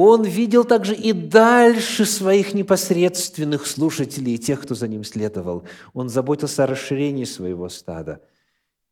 Он 0.00 0.22
видел 0.22 0.64
также 0.64 0.94
и 0.94 1.12
дальше 1.12 2.04
своих 2.04 2.54
непосредственных 2.54 3.66
слушателей, 3.66 4.38
тех, 4.38 4.62
кто 4.62 4.76
за 4.76 4.86
ним 4.86 5.02
следовал. 5.02 5.66
Он 5.92 6.08
заботился 6.08 6.62
о 6.62 6.66
расширении 6.68 7.24
своего 7.24 7.68
стада. 7.68 8.22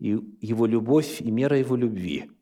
И 0.00 0.18
его 0.40 0.66
любовь 0.66 1.20
и 1.20 1.30
мера 1.30 1.56
его 1.56 1.76
любви 1.76 2.32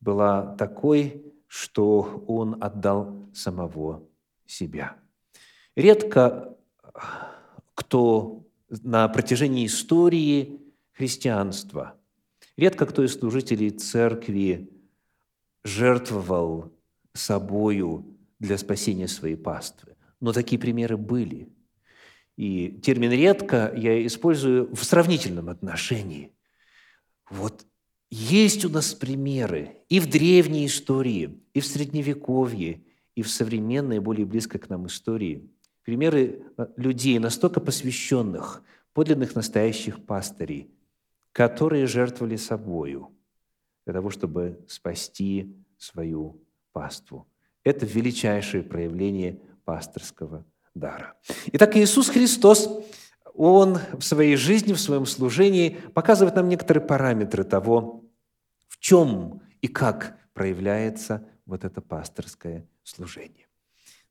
была 0.00 0.56
такой, 0.56 1.32
что 1.46 2.24
он 2.26 2.60
отдал 2.60 3.30
самого 3.32 4.02
себя. 4.46 4.96
Редко 5.76 6.56
кто 7.74 8.44
на 8.68 9.06
протяжении 9.06 9.64
истории 9.64 10.60
христианства, 10.90 11.94
редко 12.56 12.84
кто 12.84 13.04
из 13.04 13.16
служителей 13.16 13.70
церкви 13.70 14.68
жертвовал 15.62 16.72
собою 17.14 18.16
для 18.38 18.58
спасения 18.58 19.08
своей 19.08 19.36
паствы. 19.36 19.96
Но 20.20 20.32
такие 20.32 20.58
примеры 20.58 20.96
были. 20.96 21.48
И 22.36 22.80
термин 22.82 23.10
«редко» 23.10 23.72
я 23.76 24.06
использую 24.06 24.74
в 24.74 24.84
сравнительном 24.84 25.48
отношении. 25.48 26.32
Вот 27.30 27.66
есть 28.10 28.64
у 28.64 28.68
нас 28.68 28.94
примеры 28.94 29.76
и 29.88 30.00
в 30.00 30.08
древней 30.08 30.66
истории, 30.66 31.40
и 31.52 31.60
в 31.60 31.66
Средневековье, 31.66 32.82
и 33.14 33.22
в 33.22 33.28
современной, 33.28 33.98
более 33.98 34.26
близкой 34.26 34.58
к 34.58 34.68
нам 34.68 34.86
истории– 34.86 35.50
примеры 35.88 36.42
э, 36.58 36.66
людей, 36.76 37.18
настолько 37.18 37.60
посвященных, 37.60 38.62
подлинных 38.92 39.34
настоящих 39.34 40.04
пастырей, 40.04 40.70
которые 41.32 41.86
жертвовали 41.86 42.36
собою 42.36 43.16
для 43.86 43.94
того, 43.94 44.10
чтобы 44.10 44.62
спасти 44.68 45.56
свою 45.78 46.42
паству. 46.72 47.28
Это 47.64 47.86
величайшее 47.86 48.62
проявление 48.62 49.40
пасторского 49.64 50.44
дара. 50.74 51.14
Итак, 51.52 51.76
Иисус 51.76 52.08
Христос, 52.08 52.70
Он 53.34 53.78
в 53.98 54.02
своей 54.02 54.36
жизни, 54.36 54.72
в 54.72 54.80
своем 54.80 55.06
служении 55.06 55.70
показывает 55.94 56.36
нам 56.36 56.48
некоторые 56.48 56.84
параметры 56.84 57.44
того, 57.44 58.04
в 58.68 58.78
чем 58.78 59.42
и 59.60 59.68
как 59.68 60.16
проявляется 60.32 61.28
вот 61.46 61.64
это 61.64 61.80
пасторское 61.80 62.68
служение. 62.84 63.47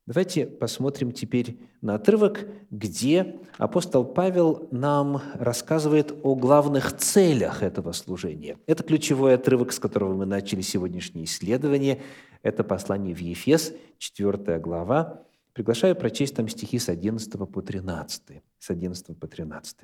Давайте 0.07 0.45
посмотрим 0.45 1.11
теперь 1.11 1.57
на 1.81 1.95
отрывок, 1.95 2.47
где 2.71 3.41
апостол 3.57 4.05
Павел 4.05 4.69
нам 4.71 5.21
рассказывает 5.33 6.17
о 6.23 6.33
главных 6.35 6.95
целях 6.95 7.61
этого 7.61 7.91
служения. 7.91 8.57
Это 8.67 8.83
ключевой 8.83 9.35
отрывок, 9.35 9.73
с 9.73 9.79
которого 9.79 10.15
мы 10.15 10.25
начали 10.25 10.61
сегодняшнее 10.61 11.25
исследование. 11.25 12.01
Это 12.41 12.63
послание 12.63 13.13
в 13.13 13.19
Ефес, 13.19 13.73
4 13.97 14.59
глава. 14.59 15.23
Приглашаю 15.51 15.93
прочесть 15.93 16.37
там 16.37 16.47
стихи 16.47 16.79
с 16.79 16.87
11 16.87 17.29
по 17.33 17.61
13. 17.61 18.41
С 18.59 18.69
11 18.69 19.19
по 19.19 19.27
13. 19.27 19.77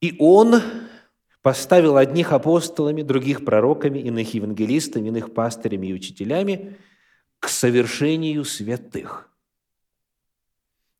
«И 0.00 0.16
он 0.18 0.56
поставил 1.42 1.96
одних 1.96 2.32
апостолами, 2.32 3.02
других 3.02 3.44
пророками, 3.44 4.00
иных 4.00 4.34
евангелистами, 4.34 5.06
иных 5.06 5.32
пастырями 5.32 5.86
и 5.86 5.94
учителями– 5.94 6.76
к 7.40 7.48
совершению 7.48 8.44
святых, 8.44 9.28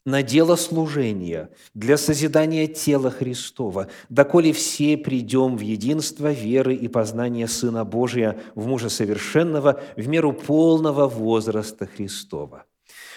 на 0.07 0.23
дело 0.23 0.57
служения, 0.57 1.51
для 1.75 1.97
созидания 1.99 2.67
тела 2.67 3.11
Христова, 3.11 3.89
доколе 4.09 4.53
все 4.53 4.97
придем 4.97 5.57
в 5.57 5.61
единство 5.61 6.33
веры 6.33 6.75
и 6.75 6.89
познания 6.89 7.47
Сына 7.47 7.85
Божия, 7.85 8.41
в 8.55 8.67
мужа 8.67 8.89
совершенного, 8.89 9.81
в 9.97 10.09
меру 10.09 10.33
полного 10.33 11.07
возраста 11.07 11.87
Христова». 11.87 12.65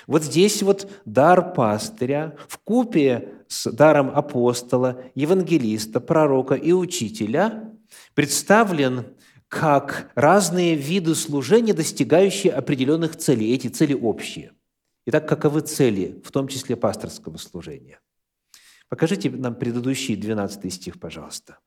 Вот 0.06 0.24
здесь 0.24 0.62
вот 0.62 0.90
дар 1.06 1.54
пастыря 1.54 2.36
в 2.50 2.58
купе 2.58 3.36
с 3.48 3.72
даром 3.72 4.12
апостола, 4.14 5.02
евангелиста, 5.16 6.02
пророка 6.02 6.56
и 6.56 6.74
учителя 6.74 7.72
представлен 8.14 9.06
как 9.54 10.12
разные 10.16 10.74
виды 10.74 11.14
служения, 11.14 11.76
достигающие 11.76 12.52
определенных 12.52 13.16
целей. 13.16 13.54
Эти 13.54 13.68
цели 13.68 13.94
общие. 13.94 14.54
Итак, 15.06 15.30
каковы 15.30 15.62
цели, 15.62 16.20
в 16.26 16.32
том 16.32 16.48
числе 16.48 16.76
пасторского 16.76 17.38
служения? 17.38 18.00
Покажите 18.90 19.30
нам 19.30 19.54
предыдущий 19.54 20.16
12 20.16 20.74
стих, 20.74 21.00
пожалуйста. 21.00 21.60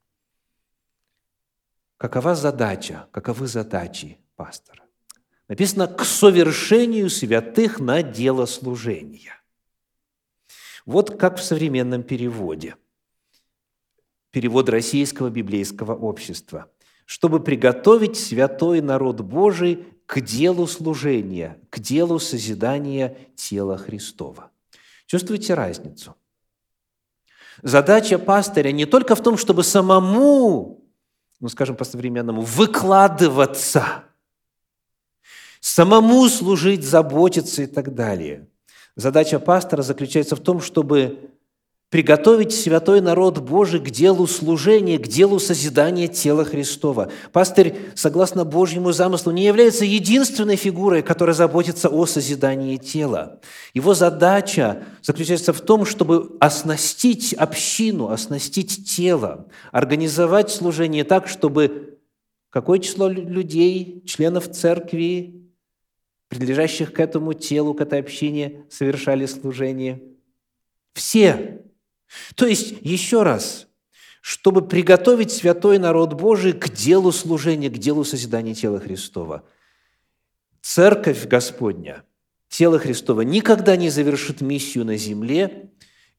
Какова 1.96 2.34
задача, 2.34 3.06
каковы 3.12 3.46
задачи 3.46 4.18
пастора? 4.34 4.82
Написано 5.46 5.86
«к 5.86 6.04
совершению 6.04 7.08
святых 7.08 7.78
на 7.78 8.02
дело 8.02 8.46
служения». 8.46 9.40
Вот 10.84 11.18
как 11.18 11.38
в 11.38 11.42
современном 11.42 12.02
переводе. 12.02 12.74
Перевод 14.30 14.68
Российского 14.68 15.30
библейского 15.30 15.94
общества– 15.94 16.68
чтобы 17.06 17.40
приготовить 17.40 18.18
святой 18.18 18.82
народ 18.82 19.20
Божий 19.20 19.86
к 20.06 20.20
делу 20.20 20.66
служения, 20.66 21.58
к 21.70 21.78
делу 21.78 22.18
созидания 22.18 23.16
тела 23.36 23.78
Христова. 23.78 24.50
Чувствуете 25.06 25.54
разницу? 25.54 26.14
Задача 27.62 28.18
пастыря 28.18 28.70
не 28.72 28.84
только 28.86 29.14
в 29.14 29.22
том, 29.22 29.38
чтобы 29.38 29.62
самому, 29.62 30.84
ну 31.40 31.48
скажем 31.48 31.76
по-современному, 31.76 32.42
выкладываться, 32.42 34.04
самому 35.60 36.28
служить, 36.28 36.84
заботиться 36.84 37.62
и 37.62 37.66
так 37.66 37.94
далее. 37.94 38.48
Задача 38.96 39.38
пастора 39.38 39.82
заключается 39.82 40.36
в 40.36 40.40
том, 40.40 40.60
чтобы 40.60 41.30
приготовить 41.90 42.52
святой 42.52 43.00
народ 43.00 43.38
Божий 43.38 43.80
к 43.80 43.90
делу 43.90 44.26
служения, 44.26 44.98
к 44.98 45.06
делу 45.06 45.38
созидания 45.38 46.08
тела 46.08 46.44
Христова. 46.44 47.12
Пастырь, 47.32 47.76
согласно 47.94 48.44
Божьему 48.44 48.90
замыслу, 48.90 49.30
не 49.30 49.44
является 49.44 49.84
единственной 49.84 50.56
фигурой, 50.56 51.02
которая 51.02 51.34
заботится 51.34 51.88
о 51.88 52.04
созидании 52.06 52.76
тела. 52.76 53.40
Его 53.72 53.94
задача 53.94 54.82
заключается 55.00 55.52
в 55.52 55.60
том, 55.60 55.84
чтобы 55.84 56.36
оснастить 56.40 57.32
общину, 57.34 58.08
оснастить 58.08 58.90
тело, 58.90 59.46
организовать 59.70 60.50
служение 60.50 61.04
так, 61.04 61.28
чтобы 61.28 61.98
какое 62.50 62.80
число 62.80 63.08
людей, 63.08 64.02
членов 64.06 64.50
церкви, 64.50 65.44
принадлежащих 66.28 66.92
к 66.92 66.98
этому 66.98 67.32
телу, 67.32 67.74
к 67.74 67.80
этой 67.80 68.00
общине, 68.00 68.64
совершали 68.70 69.26
служение? 69.26 70.02
Все 70.92 71.62
то 72.34 72.46
есть, 72.46 72.74
еще 72.82 73.22
раз, 73.22 73.66
чтобы 74.20 74.66
приготовить 74.66 75.30
святой 75.30 75.78
народ 75.78 76.14
Божий 76.14 76.52
к 76.52 76.68
делу 76.68 77.12
служения, 77.12 77.70
к 77.70 77.78
делу 77.78 78.02
созидания 78.04 78.54
тела 78.54 78.80
Христова. 78.80 79.44
Церковь 80.62 81.26
Господня, 81.26 82.02
тело 82.48 82.78
Христова, 82.78 83.20
никогда 83.20 83.76
не 83.76 83.88
завершит 83.88 84.40
миссию 84.40 84.84
на 84.84 84.96
земле, 84.96 85.70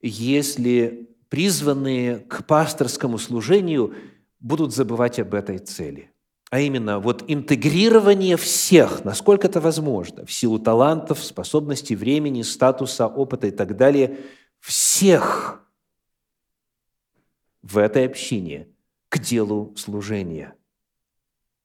если 0.02 1.10
призванные 1.28 2.20
к 2.20 2.46
пасторскому 2.46 3.18
служению 3.18 3.94
будут 4.40 4.74
забывать 4.74 5.20
об 5.20 5.34
этой 5.34 5.58
цели. 5.58 6.12
А 6.50 6.62
именно, 6.62 7.00
вот 7.00 7.26
интегрирование 7.28 8.38
всех, 8.38 9.04
насколько 9.04 9.48
это 9.48 9.60
возможно, 9.60 10.26
в 10.26 10.32
силу 10.32 10.60
талантов, 10.60 11.22
способностей, 11.22 11.98
времени, 11.98 12.42
статуса, 12.42 13.06
опыта 13.06 13.48
и 13.48 13.52
так 13.52 13.76
далее, 13.76 14.20
всех 14.62 15.67
в 17.68 17.78
этой 17.78 18.06
общине 18.06 18.70
к 19.10 19.20
делу 19.20 19.76
служения, 19.76 20.56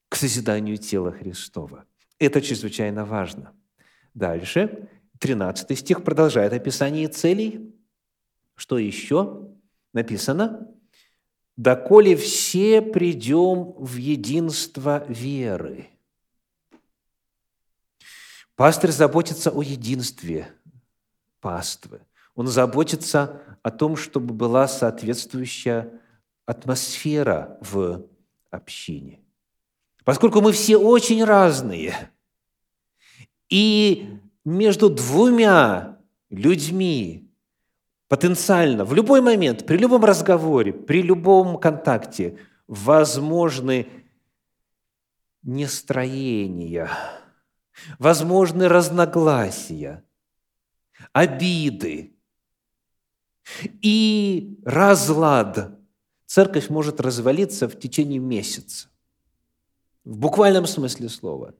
к 0.08 0.16
созиданию 0.16 0.76
тела 0.76 1.12
Христова. 1.12 1.86
Это 2.18 2.42
чрезвычайно 2.42 3.04
важно. 3.04 3.54
Дальше, 4.12 4.88
13 5.20 5.78
стих 5.78 6.02
продолжает 6.02 6.52
описание 6.52 7.06
целей. 7.06 7.72
Что 8.56 8.78
еще 8.78 9.48
написано? 9.92 10.68
«Доколе 11.56 12.16
все 12.16 12.80
придем 12.82 13.72
в 13.72 13.96
единство 13.96 15.04
веры». 15.08 15.88
Пастор 18.56 18.90
заботится 18.90 19.50
о 19.50 19.62
единстве 19.62 20.48
паствы– 21.40 22.00
он 22.34 22.46
заботится 22.46 23.42
о 23.62 23.70
том, 23.70 23.96
чтобы 23.96 24.34
была 24.34 24.68
соответствующая 24.68 26.00
атмосфера 26.46 27.58
в 27.60 28.06
общине. 28.50 29.20
Поскольку 30.04 30.40
мы 30.40 30.52
все 30.52 30.76
очень 30.76 31.24
разные, 31.24 31.94
и 33.48 34.18
между 34.44 34.90
двумя 34.90 35.98
людьми 36.30 37.30
потенциально 38.08 38.84
в 38.84 38.94
любой 38.94 39.20
момент, 39.20 39.64
при 39.66 39.76
любом 39.76 40.04
разговоре, 40.04 40.72
при 40.72 41.02
любом 41.02 41.58
контакте 41.58 42.38
возможны 42.66 43.86
нестроения, 45.42 46.88
возможны 47.98 48.68
разногласия, 48.68 50.04
обиды, 51.12 52.11
и 53.80 54.58
разлад. 54.64 55.78
Церковь 56.26 56.70
может 56.70 57.00
развалиться 57.00 57.68
в 57.68 57.78
течение 57.78 58.18
месяца. 58.18 58.88
В 60.04 60.16
буквальном 60.16 60.66
смысле 60.66 61.08
слова. 61.08 61.54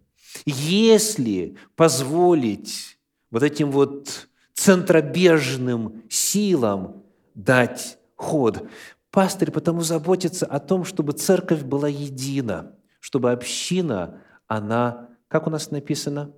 Если 0.47 1.57
позволить 1.77 2.99
вот 3.31 3.43
этим 3.43 3.71
вот 3.71 4.29
центробежным 4.55 6.03
силам 6.09 7.05
дать 7.35 7.99
ход, 8.17 8.69
пастырь 9.11 9.51
потому 9.51 9.83
заботится 9.83 10.47
о 10.47 10.59
том, 10.59 10.85
чтобы 10.85 11.13
церковь 11.13 11.63
была 11.63 11.89
едина, 11.89 12.75
чтобы 13.01 13.33
община, 13.33 14.23
она, 14.47 15.11
как 15.29 15.47
у 15.47 15.51
нас 15.51 15.71
написано, 15.71 16.33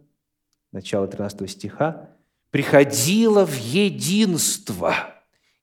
начало 0.73 1.07
13 1.07 1.49
стиха, 1.49 2.11
приходила 2.51 3.47
в 3.47 3.57
единство– 3.57 5.11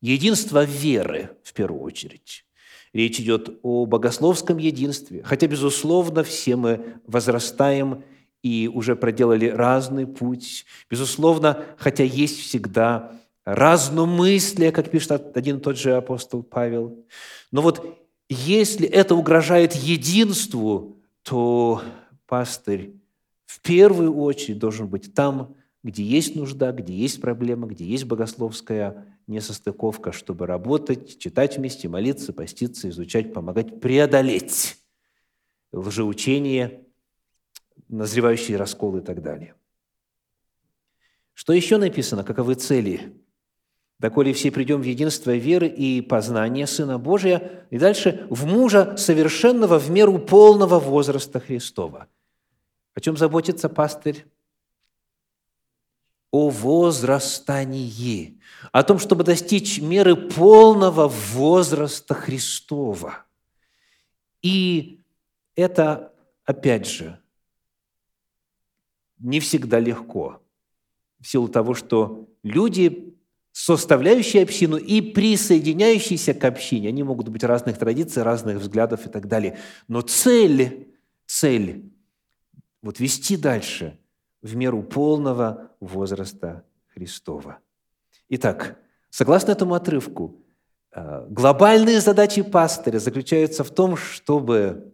Единство 0.01 0.63
веры, 0.63 1.31
в 1.43 1.53
первую 1.53 1.81
очередь. 1.81 2.45
Речь 2.93 3.19
идет 3.19 3.59
о 3.61 3.85
богословском 3.85 4.57
единстве. 4.57 5.23
Хотя, 5.23 5.47
безусловно, 5.47 6.23
все 6.23 6.55
мы 6.55 6.97
возрастаем 7.07 8.03
и 8.43 8.69
уже 8.73 8.95
проделали 8.95 9.47
разный 9.47 10.07
путь. 10.07 10.65
Безусловно, 10.89 11.63
хотя 11.77 12.03
есть 12.03 12.39
всегда 12.39 13.13
разномыслие, 13.45 14.71
как 14.71 14.89
пишет 14.89 15.37
один 15.37 15.57
и 15.57 15.61
тот 15.61 15.77
же 15.77 15.95
апостол 15.95 16.43
Павел. 16.43 17.05
Но 17.51 17.61
вот 17.61 17.97
если 18.27 18.87
это 18.87 19.15
угрожает 19.15 19.73
единству 19.73 20.97
то 21.23 21.81
пастырь 22.27 22.95
в 23.45 23.61
первую 23.61 24.15
очередь 24.15 24.59
должен 24.59 24.87
быть 24.87 25.13
там, 25.13 25.55
где 25.83 26.03
есть 26.03 26.35
нужда, 26.35 26.71
где 26.71 26.93
есть 26.93 27.21
проблема, 27.21 27.67
где 27.67 27.85
есть 27.85 28.05
богословская 28.05 29.10
несостыковка, 29.31 30.11
чтобы 30.11 30.45
работать, 30.45 31.17
читать 31.17 31.57
вместе, 31.57 31.87
молиться, 31.87 32.33
поститься, 32.33 32.89
изучать, 32.89 33.33
помогать, 33.33 33.79
преодолеть 33.81 34.77
лжеучение, 35.71 36.85
назревающие 37.87 38.57
расколы 38.57 38.99
и 38.99 39.01
так 39.01 39.21
далее. 39.21 39.55
Что 41.33 41.53
еще 41.53 41.77
написано? 41.77 42.23
Каковы 42.23 42.55
цели? 42.55 43.13
«Доколе 44.01 44.33
все 44.33 44.49
придем 44.51 44.81
в 44.81 44.83
единство 44.83 45.29
веры 45.35 45.67
и 45.67 46.01
познания 46.01 46.65
Сына 46.65 46.97
Божия». 46.97 47.67
И 47.69 47.77
дальше 47.77 48.25
«в 48.31 48.47
мужа 48.47 48.97
совершенного 48.97 49.77
в 49.77 49.91
меру 49.91 50.17
полного 50.17 50.79
возраста 50.79 51.39
Христова». 51.39 52.07
О 52.95 52.99
чем 52.99 53.15
заботится 53.15 53.69
пастырь? 53.69 54.25
О 56.31 56.49
возрастании, 56.49 58.39
о 58.71 58.83
том, 58.83 58.99
чтобы 58.99 59.23
достичь 59.23 59.79
меры 59.81 60.15
полного 60.15 61.07
возраста 61.07 62.13
Христова. 62.13 63.25
И 64.41 65.01
это, 65.55 66.13
опять 66.45 66.87
же, 66.87 67.19
не 69.19 69.39
всегда 69.39 69.79
легко, 69.79 70.41
в 71.19 71.27
силу 71.27 71.47
того, 71.47 71.73
что 71.75 72.27
люди, 72.43 73.15
составляющие 73.51 74.41
общину 74.41 74.77
и 74.77 75.01
присоединяющиеся 75.01 76.33
к 76.33 76.43
общине, 76.45 76.89
они 76.89 77.03
могут 77.03 77.27
быть 77.27 77.43
разных 77.43 77.77
традиций, 77.77 78.23
разных 78.23 78.57
взглядов 78.57 79.05
и 79.05 79.09
так 79.09 79.27
далее. 79.27 79.59
Но 79.87 80.01
цель, 80.01 80.95
цель 81.27 81.91
вот 82.81 82.99
вести 82.99 83.37
дальше 83.37 83.99
в 84.41 84.55
меру 84.55 84.83
полного 84.83 85.71
возраста 85.79 86.63
Христова. 86.93 87.59
Итак, 88.29 88.77
согласно 89.09 89.51
этому 89.51 89.73
отрывку, 89.75 90.41
э, 90.91 91.27
глобальные 91.29 92.01
задачи 92.01 92.41
пастыря 92.41 92.99
заключаются 92.99 93.63
в 93.63 93.69
том, 93.69 93.95
чтобы 93.95 94.93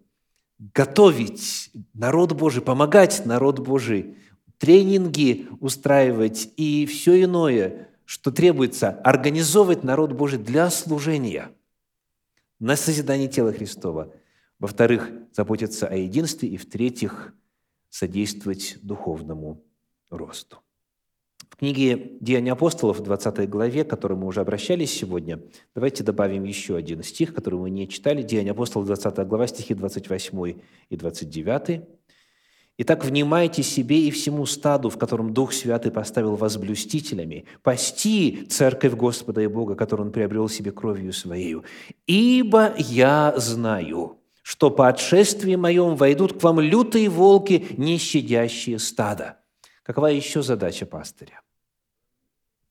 готовить 0.59 1.71
народ 1.93 2.33
Божий, 2.33 2.61
помогать 2.61 3.25
народ 3.25 3.59
Божий, 3.59 4.17
тренинги 4.57 5.47
устраивать 5.59 6.49
и 6.57 6.85
все 6.85 7.23
иное, 7.23 7.89
что 8.05 8.31
требуется, 8.31 8.89
организовывать 9.03 9.83
народ 9.83 10.13
Божий 10.13 10.39
для 10.39 10.69
служения 10.69 11.49
на 12.59 12.75
созидание 12.75 13.27
тела 13.27 13.53
Христова. 13.53 14.13
Во-вторых, 14.59 15.11
заботиться 15.31 15.87
о 15.87 15.95
единстве. 15.95 16.49
И 16.49 16.57
в-третьих, 16.57 17.33
содействовать 17.89 18.77
духовному 18.81 19.63
росту. 20.09 20.57
В 21.49 21.55
книге 21.55 22.17
«Деяния 22.19 22.51
апостолов» 22.51 22.99
в 22.99 23.03
20 23.03 23.49
главе, 23.49 23.83
к 23.83 23.89
которой 23.89 24.13
мы 24.13 24.27
уже 24.27 24.41
обращались 24.41 24.91
сегодня, 24.91 25.41
давайте 25.73 26.03
добавим 26.03 26.43
еще 26.43 26.75
один 26.75 27.01
стих, 27.03 27.33
который 27.33 27.59
мы 27.59 27.69
не 27.69 27.87
читали. 27.87 28.21
«Деяния 28.21 28.51
апостолов», 28.51 28.87
20 28.87 29.27
глава, 29.27 29.47
стихи 29.47 29.73
28 29.73 30.55
и 30.89 30.95
29. 30.97 31.81
«Итак, 32.79 33.05
внимайте 33.05 33.63
себе 33.63 34.01
и 34.01 34.11
всему 34.11 34.45
стаду, 34.45 34.89
в 34.89 34.99
котором 34.99 35.33
Дух 35.33 35.51
Святый 35.51 35.91
поставил 35.91 36.35
вас 36.35 36.57
блюстителями, 36.57 37.45
пасти 37.63 38.45
церковь 38.49 38.93
Господа 38.93 39.41
и 39.41 39.47
Бога, 39.47 39.73
которую 39.75 40.07
Он 40.07 40.13
приобрел 40.13 40.49
себе 40.49 40.71
кровью 40.71 41.11
Своею. 41.11 41.63
Ибо 42.05 42.75
я 42.77 43.33
знаю, 43.37 44.16
что 44.47 44.71
по 44.71 44.87
отшествии 44.87 45.55
моем 45.55 45.97
войдут 45.97 46.39
к 46.39 46.43
вам 46.43 46.61
лютые 46.61 47.09
волки, 47.09 47.67
не 47.75 47.97
щадящие 47.97 48.79
стада». 48.79 49.39
Какова 49.83 50.07
еще 50.07 50.41
задача 50.41 50.85
пастыря? 50.85 51.41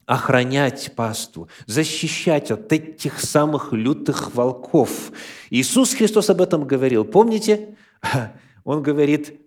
охранять 0.06 0.92
пасту, 0.94 1.48
защищать 1.66 2.52
от 2.52 2.72
этих 2.72 3.20
самых 3.20 3.72
лютых 3.72 4.34
волков. 4.34 5.10
Иисус 5.50 5.94
Христос 5.94 6.30
об 6.30 6.40
этом 6.40 6.64
говорил. 6.64 7.04
Помните? 7.04 7.76
Он 8.64 8.82
говорит, 8.82 9.40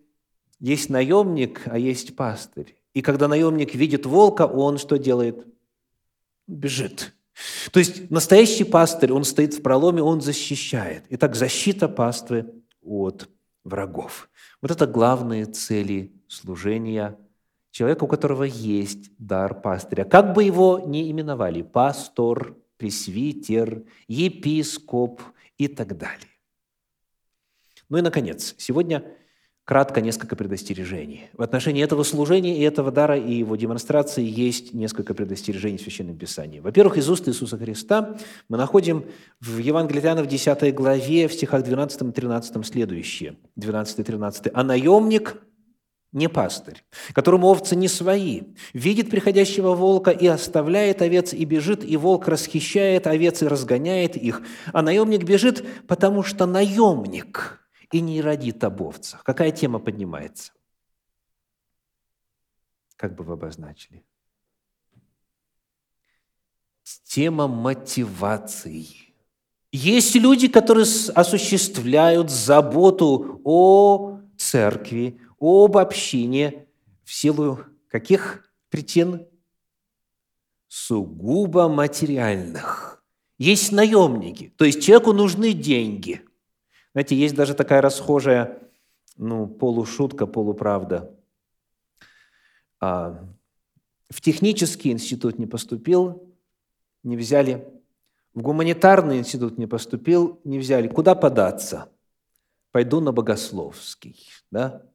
есть 0.60 0.90
наемник, 0.90 1.62
а 1.66 1.80
есть 1.80 2.16
пастырь. 2.16 2.76
И 2.94 3.02
когда 3.02 3.30
наемник 3.30 3.74
видит 3.74 4.06
волка, 4.06 4.46
он 4.46 4.78
что 4.78 4.98
делает? 4.98 5.46
Бежит. 6.48 7.14
То 7.72 7.80
есть 7.80 8.10
настоящий 8.12 8.64
пастырь, 8.64 9.12
он 9.12 9.24
стоит 9.24 9.54
в 9.54 9.62
проломе, 9.62 10.02
он 10.02 10.22
защищает. 10.22 11.06
Итак, 11.10 11.36
защита 11.36 11.88
паствы 11.88 12.52
от 12.82 13.30
врагов. 13.64 14.30
Вот 14.62 14.72
это 14.72 14.88
главные 14.88 15.46
цели 15.46 16.12
служения 16.28 17.18
человека, 17.72 18.04
у 18.04 18.08
которого 18.08 18.44
есть 18.44 19.12
дар 19.18 19.60
пастыря. 19.60 20.04
Как 20.04 20.34
бы 20.34 20.44
его 20.44 20.80
ни 20.86 21.10
именовали, 21.10 21.62
пастор, 21.62 22.56
пресвитер, 22.78 23.84
епископ 24.08 25.22
и 25.58 25.68
так 25.68 25.98
далее. 25.98 26.28
Ну 27.90 27.98
и, 27.98 28.02
наконец, 28.02 28.56
сегодня 28.58 29.04
кратко 29.70 30.02
несколько 30.02 30.36
предостережений. 30.36 31.30
В 31.38 31.44
отношении 31.44 31.84
этого 31.84 32.02
служения 32.02 32.58
и 32.58 32.62
этого 32.64 32.92
дара 32.92 33.16
и 33.16 33.36
его 33.36 33.56
демонстрации 33.56 34.26
есть 34.26 34.74
несколько 34.74 35.14
предостережений 35.14 35.78
в 35.78 35.82
Священном 35.82 36.18
Писании. 36.18 36.60
Во-первых, 36.60 36.98
из 36.98 37.08
уст 37.08 37.30
Иисуса 37.30 37.56
Христа 37.56 38.18
мы 38.48 38.58
находим 38.58 39.06
в 39.40 39.60
Евангелии 39.60 40.02
Иоанна 40.02 40.24
в 40.24 40.26
10 40.26 40.74
главе, 40.74 41.28
в 41.28 41.34
стихах 41.34 41.64
12 41.64 42.02
и 42.02 42.12
13 42.12 42.66
следующее, 42.66 43.36
12 43.58 44.00
и 44.00 44.04
13. 44.04 44.48
«А 44.52 44.64
наемник– 44.64 45.36
не 46.14 46.30
пастырь, 46.30 46.84
которому 47.14 47.46
овцы 47.46 47.76
не 47.76 47.88
свои, 47.88 48.42
видит 48.74 49.12
приходящего 49.12 49.76
волка 49.76 50.10
и 50.10 50.26
оставляет 50.26 51.04
овец, 51.04 51.32
и 51.32 51.46
бежит, 51.46 51.86
и 51.86 51.96
волк 51.96 52.28
расхищает 52.28 53.06
овец 53.06 53.44
и 53.44 53.48
разгоняет 53.48 54.18
их, 54.18 54.42
а 54.74 54.82
наемник 54.82 55.26
бежит, 55.26 55.64
потому 55.86 56.24
что 56.24 56.48
наемник 56.48 57.60
и 57.92 58.02
не 58.02 58.22
родит 58.22 58.64
об 58.64 58.82
овцах. 58.82 59.24
Какая 59.24 59.52
тема 59.52 59.80
поднимается? 59.80 60.54
Как 62.96 63.16
бы 63.16 63.24
вы 63.24 63.34
обозначили? 63.34 64.04
Тема 67.06 67.48
мотивации. 67.48 68.88
Есть 69.72 70.16
люди, 70.16 70.48
которые 70.48 70.86
осуществляют 71.16 72.30
заботу 72.30 73.42
о 73.44 74.20
церкви, 74.38 75.20
об 75.40 75.78
общине 75.78 76.68
в 77.04 77.14
силу 77.14 77.60
каких 77.88 78.50
причин? 78.70 79.28
Сугубо 80.68 81.68
материальных. 81.68 83.04
Есть 83.38 83.72
наемники, 83.72 84.54
то 84.58 84.66
есть 84.66 84.84
человеку 84.84 85.14
нужны 85.14 85.54
деньги. 85.54 86.22
Знаете, 87.00 87.16
есть 87.16 87.34
даже 87.34 87.54
такая 87.54 87.80
расхожая 87.80 88.60
ну, 89.16 89.48
полушутка, 89.48 90.28
полуправда. 90.28 91.18
А, 92.82 93.26
в 94.10 94.20
технический 94.20 94.92
институт 94.92 95.40
не 95.40 95.48
поступил, 95.48 96.30
не 97.04 97.16
взяли. 97.16 97.66
В 98.34 98.42
гуманитарный 98.42 99.20
институт 99.20 99.58
не 99.58 99.66
поступил, 99.66 100.42
не 100.44 100.60
взяли. 100.60 100.90
Куда 100.90 101.16
податься? 101.16 101.90
Пойду 102.72 103.00
на 103.00 103.14
богословский. 103.14 104.18
Да? 104.52 104.86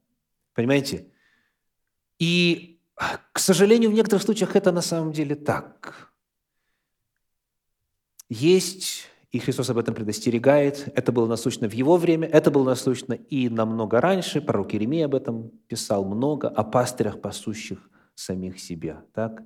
Понимаете? 0.53 1.11
И, 2.19 2.83
к 3.33 3.39
сожалению, 3.39 3.91
в 3.91 3.95
некоторых 3.95 4.25
случаях 4.25 4.57
это 4.57 4.73
на 4.73 4.83
самом 4.83 5.13
деле 5.13 5.37
так. 5.37 6.13
Есть, 8.29 9.09
и 9.35 9.41
Христос 9.41 9.69
об 9.69 9.79
этом 9.79 9.97
предостерегает, 9.97 10.93
это 10.95 11.11
было 11.11 11.27
насущно 11.27 11.69
в 11.69 11.73
Его 11.73 11.97
время, 11.97 12.29
это 12.29 12.53
было 12.53 12.67
насущно 12.67 13.15
и 13.15 13.49
намного 13.49 14.01
раньше, 14.01 14.41
пророк 14.41 14.73
Иеремия 14.73 15.07
об 15.07 15.15
этом 15.17 15.51
писал 15.67 16.05
много, 16.05 16.49
о 16.49 16.63
пастырях, 16.63 17.21
пасущих 17.21 17.91
самих 18.15 18.61
себя. 18.61 19.05
Так? 19.13 19.43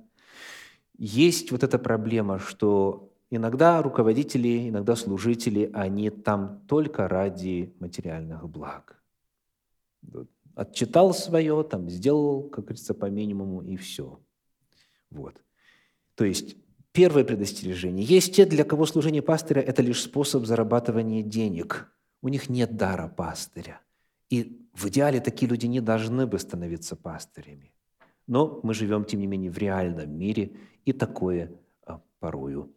Есть 0.95 1.51
вот 1.51 1.63
эта 1.63 1.79
проблема, 1.79 2.37
что 2.37 3.11
иногда 3.31 3.81
руководители, 3.81 4.69
иногда 4.69 4.95
служители, 4.95 5.71
они 5.73 6.11
там 6.11 6.61
только 6.67 7.07
ради 7.07 7.73
материальных 7.79 8.47
благ 8.47 9.01
отчитал 10.53 11.15
свое, 11.15 11.63
там, 11.63 11.89
сделал, 11.89 12.43
как 12.43 12.65
говорится, 12.65 12.93
по 12.93 13.05
минимуму, 13.05 13.63
и 13.63 13.75
все. 13.75 14.19
Вот. 15.09 15.41
То 16.13 16.25
есть, 16.25 16.57
первое 16.91 17.23
предостережение. 17.23 18.05
Есть 18.05 18.35
те, 18.35 18.45
для 18.45 18.63
кого 18.63 18.85
служение 18.85 19.21
пастыря– 19.21 19.61
это 19.67 19.81
лишь 19.81 20.01
способ 20.01 20.45
зарабатывания 20.45 21.23
денег. 21.23 21.91
У 22.21 22.29
них 22.29 22.49
нет 22.49 22.75
дара 22.75 23.07
пастыря. 23.07 23.81
И 24.29 24.59
в 24.73 24.87
идеале 24.87 25.19
такие 25.19 25.49
люди 25.49 25.65
не 25.65 25.81
должны 25.81 26.27
бы 26.27 26.39
становиться 26.39 26.95
пастырями. 26.95 27.71
Но 28.27 28.59
мы 28.63 28.73
живем, 28.73 29.05
тем 29.05 29.19
не 29.19 29.27
менее, 29.27 29.51
в 29.51 29.57
реальном 29.57 30.11
мире, 30.11 30.51
и 30.85 30.93
такое 30.93 31.51
а, 31.85 31.99
порою 32.19 32.71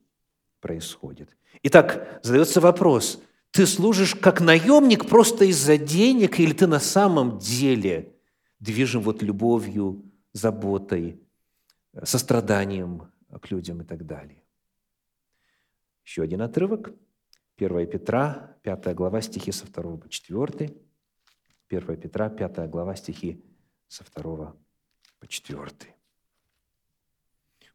происходит. 0.61 1.37
Итак, 1.63 2.21
задается 2.23 2.61
вопрос, 2.61 3.21
ты 3.51 3.67
служишь 3.67 4.15
как 4.15 4.41
наемник 4.41 5.07
просто 5.07 5.45
из-за 5.45 5.77
денег, 5.77 6.41
или 6.41 6.53
ты 6.53 6.67
на 6.67 6.81
самом 6.81 7.39
деле 7.39 8.15
движим 8.61 9.03
вот 9.03 9.23
любовью, 9.23 10.03
заботой, 10.33 11.21
состраданием 12.03 13.12
к 13.39 13.51
людям 13.51 13.83
и 13.83 13.85
так 13.85 14.07
далее. 14.07 14.43
Еще 16.05 16.23
один 16.23 16.43
отрывок. 16.43 16.93
1 17.57 17.87
Петра, 17.87 18.57
5 18.63 18.95
глава, 18.95 19.21
стихи 19.21 19.53
со 19.53 19.67
2 19.67 19.97
по 19.97 20.09
4. 20.09 20.75
1 21.69 21.97
Петра, 21.97 22.29
5 22.29 22.71
глава, 22.71 22.97
стихи 22.97 23.45
со 23.89 24.05
2 24.05 24.55
по 25.21 25.27
4. 25.27 25.71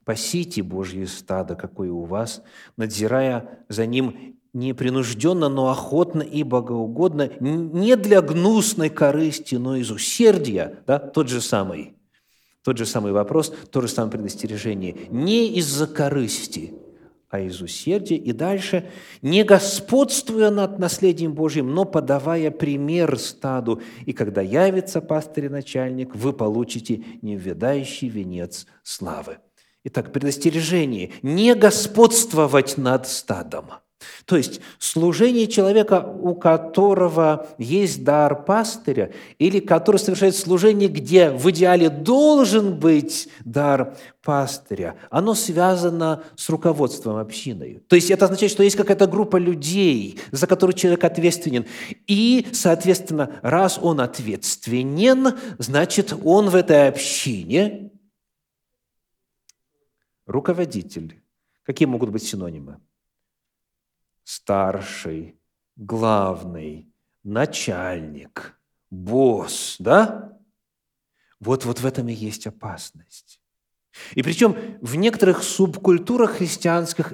«Пасите 0.03 0.63
Божье 0.63 1.05
стадо, 1.05 1.55
какое 1.55 1.91
у 1.91 2.03
вас, 2.03 2.41
надзирая 2.77 3.65
за 3.67 3.85
ним 3.85 4.37
непринужденно, 4.53 5.49
но 5.49 5.69
охотно 5.69 6.21
и 6.21 6.43
богоугодно, 6.43 7.29
не 7.39 7.95
для 7.95 8.21
гнусной 8.21 8.89
корысти, 8.89 9.55
но 9.55 9.75
из 9.75 9.91
усердия, 9.91 10.81
да, 10.87 10.97
тот 10.97 11.27
же 11.27 11.41
самый, 11.41 11.96
тот 12.67 12.77
же 12.77 12.85
самый 12.85 13.13
вопрос, 13.13 13.53
то 13.71 13.79
же 13.79 13.87
самое 13.87 14.11
предостережение, 14.11 14.97
не 15.09 15.53
из-за 15.53 15.87
корысти, 15.87 16.73
а 17.29 17.39
из 17.39 17.61
усердия. 17.61 18.17
И 18.17 18.33
дальше, 18.33 18.89
не 19.21 19.45
господствуя 19.45 20.49
над 20.49 20.77
наследием 20.77 21.31
Божьим, 21.31 21.73
но 21.73 21.85
подавая 21.85 22.51
пример 22.51 23.17
стаду. 23.19 23.81
И 24.05 24.11
когда 24.11 24.41
явится 24.41 24.99
пастырь 24.99 25.45
и 25.45 25.49
начальник, 25.49 26.13
вы 26.13 26.33
получите 26.33 27.05
неведающий 27.21 28.09
венец 28.09 28.67
славы. 28.83 29.37
Итак, 29.85 30.11
предостережение– 30.11 31.13
не 31.21 31.55
господствовать 31.55 32.77
над 32.77 33.07
стадом– 33.07 33.67
то 34.25 34.37
есть 34.37 34.61
служение 34.79 35.47
человека, 35.47 36.01
у 36.01 36.35
которого 36.35 37.47
есть 37.57 38.03
дар 38.03 38.43
пастыря, 38.43 39.11
или 39.39 39.59
который 39.59 39.97
совершает 39.97 40.35
служение, 40.35 40.89
где 40.89 41.29
в 41.29 41.49
идеале 41.49 41.89
должен 41.89 42.77
быть 42.77 43.29
дар 43.45 43.95
пастыря, 44.21 44.97
оно 45.09 45.33
связано 45.33 46.23
с 46.35 46.49
руководством 46.49 47.15
общиной. 47.17 47.81
То 47.87 47.95
есть 47.95 48.11
это 48.11 48.25
означает, 48.25 48.51
что 48.51 48.63
есть 48.63 48.75
какая-то 48.75 49.07
группа 49.07 49.37
людей, 49.37 50.19
за 50.31 50.47
которую 50.47 50.75
человек 50.75 51.03
ответственен. 51.03 51.65
И, 52.07 52.47
соответственно, 52.51 53.39
раз 53.41 53.79
он 53.81 54.01
ответственен, 54.01 55.37
значит, 55.57 56.13
он 56.25 56.49
в 56.49 56.55
этой 56.55 56.89
общине 56.89 57.91
руководитель. 60.25 61.21
Какие 61.63 61.87
могут 61.87 62.09
быть 62.09 62.23
синонимы? 62.23 62.79
Старший, 64.27 65.39
главный, 65.77 66.91
начальник, 67.23 68.59
босс, 68.89 69.77
да? 69.79 70.37
Вот, 71.39 71.63
вот 71.63 71.79
в 71.79 71.85
этом 71.85 72.09
и 72.09 72.13
есть 72.13 72.45
опасность. 72.45 73.39
И 74.15 74.23
причем 74.23 74.57
в 74.81 74.95
некоторых 74.95 75.43
субкультурах 75.43 76.31
христианских 76.31 77.13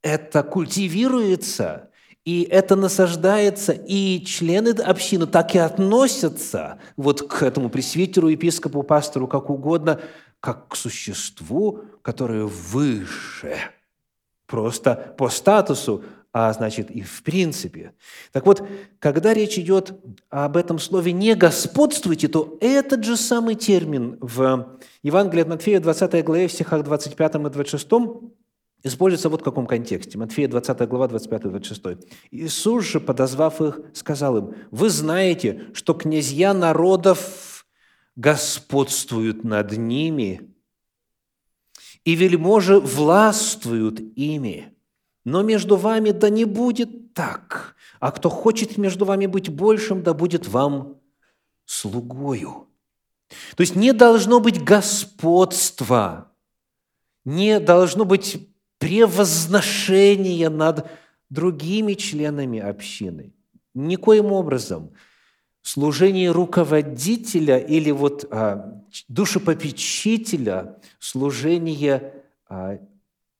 это 0.00 0.42
культивируется, 0.42 1.90
и 2.24 2.44
это 2.44 2.74
насаждается, 2.74 3.72
и 3.72 4.24
члены 4.24 4.70
общины 4.70 5.26
так 5.26 5.54
и 5.54 5.58
относятся 5.58 6.78
вот 6.96 7.28
к 7.28 7.42
этому 7.42 7.68
пресвитеру, 7.68 8.28
епископу, 8.28 8.82
пастору, 8.82 9.28
как 9.28 9.50
угодно, 9.50 10.00
как 10.40 10.68
к 10.68 10.76
существу, 10.76 11.84
которое 12.00 12.44
выше, 12.44 13.58
просто 14.46 15.14
по 15.18 15.28
статусу, 15.28 16.02
а 16.32 16.52
значит 16.52 16.90
и 16.90 17.02
в 17.02 17.22
принципе. 17.22 17.92
Так 18.32 18.46
вот, 18.46 18.62
когда 18.98 19.34
речь 19.34 19.58
идет 19.58 19.98
об 20.28 20.56
этом 20.56 20.78
слове 20.78 21.12
«не 21.12 21.34
господствуйте», 21.34 22.28
то 22.28 22.56
этот 22.60 23.04
же 23.04 23.16
самый 23.16 23.56
термин 23.56 24.16
в 24.20 24.78
Евангелии 25.02 25.42
от 25.42 25.48
Матфея, 25.48 25.80
20 25.80 26.24
главе, 26.24 26.46
в 26.46 26.52
стихах 26.52 26.84
25 26.84 27.34
и 27.34 27.38
26 27.38 27.88
используется 28.82 29.28
вот 29.28 29.40
в 29.40 29.44
каком 29.44 29.66
контексте. 29.66 30.18
Матфея, 30.18 30.48
20 30.48 30.88
глава, 30.88 31.06
25-26. 31.08 32.06
«Иисус 32.30 32.84
же, 32.84 33.00
подозвав 33.00 33.60
их, 33.60 33.80
сказал 33.92 34.38
им, 34.38 34.54
«Вы 34.70 34.88
знаете, 34.88 35.66
что 35.74 35.94
князья 35.94 36.54
народов 36.54 37.66
господствуют 38.14 39.44
над 39.44 39.76
ними, 39.76 40.42
и 42.04 42.14
вельможи 42.14 42.78
властвуют 42.78 44.00
ими». 44.16 44.74
Но 45.24 45.42
между 45.42 45.76
вами 45.76 46.10
да 46.10 46.30
не 46.30 46.44
будет 46.44 47.14
так. 47.14 47.76
А 47.98 48.10
кто 48.10 48.30
хочет 48.30 48.78
между 48.78 49.04
вами 49.04 49.26
быть 49.26 49.50
большим, 49.50 50.02
да 50.02 50.14
будет 50.14 50.48
вам 50.48 50.98
слугою. 51.66 52.68
То 53.56 53.60
есть 53.60 53.76
не 53.76 53.92
должно 53.92 54.40
быть 54.40 54.62
господства, 54.64 56.32
не 57.24 57.60
должно 57.60 58.04
быть 58.04 58.48
превозношения 58.78 60.48
над 60.48 60.90
другими 61.28 61.94
членами 61.94 62.58
общины. 62.58 63.32
Никоим 63.74 64.32
образом 64.32 64.92
служение 65.62 66.30
руководителя 66.32 67.58
или 67.58 67.90
вот 67.90 68.24
а, 68.30 68.82
душепопечителя, 69.06 70.78
служение 70.98 72.14
а, 72.48 72.78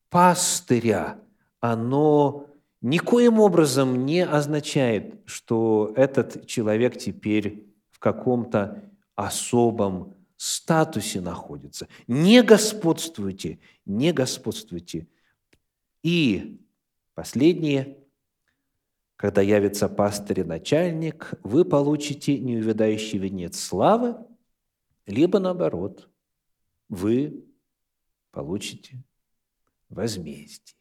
пастыря– 0.09 1.17
оно 1.61 2.49
никоим 2.81 3.39
образом 3.39 4.05
не 4.05 4.25
означает, 4.25 5.21
что 5.25 5.93
этот 5.95 6.47
человек 6.47 6.97
теперь 6.97 7.67
в 7.91 7.99
каком-то 7.99 8.83
особом 9.15 10.15
статусе 10.35 11.21
находится. 11.21 11.87
Не 12.07 12.41
господствуйте, 12.41 13.59
не 13.85 14.11
господствуйте. 14.11 15.07
И 16.01 16.59
последнее, 17.13 17.99
когда 19.15 19.41
явится 19.41 19.87
пастырь 19.87 20.39
и 20.39 20.43
начальник, 20.43 21.33
вы 21.43 21.63
получите 21.63 22.39
неувядающий 22.39 23.19
венец 23.19 23.59
славы, 23.59 24.15
либо 25.05 25.37
наоборот, 25.37 26.09
вы 26.89 27.45
получите 28.31 29.03
возмездие. 29.89 30.80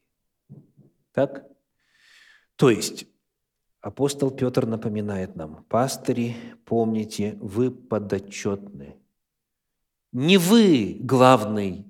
Так? 1.12 1.46
То 2.56 2.70
есть 2.70 3.06
апостол 3.80 4.30
Петр 4.30 4.66
напоминает 4.66 5.36
нам, 5.36 5.64
пастыри, 5.64 6.36
помните, 6.64 7.36
вы 7.40 7.70
подотчетны. 7.70 8.96
Не 10.12 10.38
вы 10.38 10.96
главный 11.00 11.86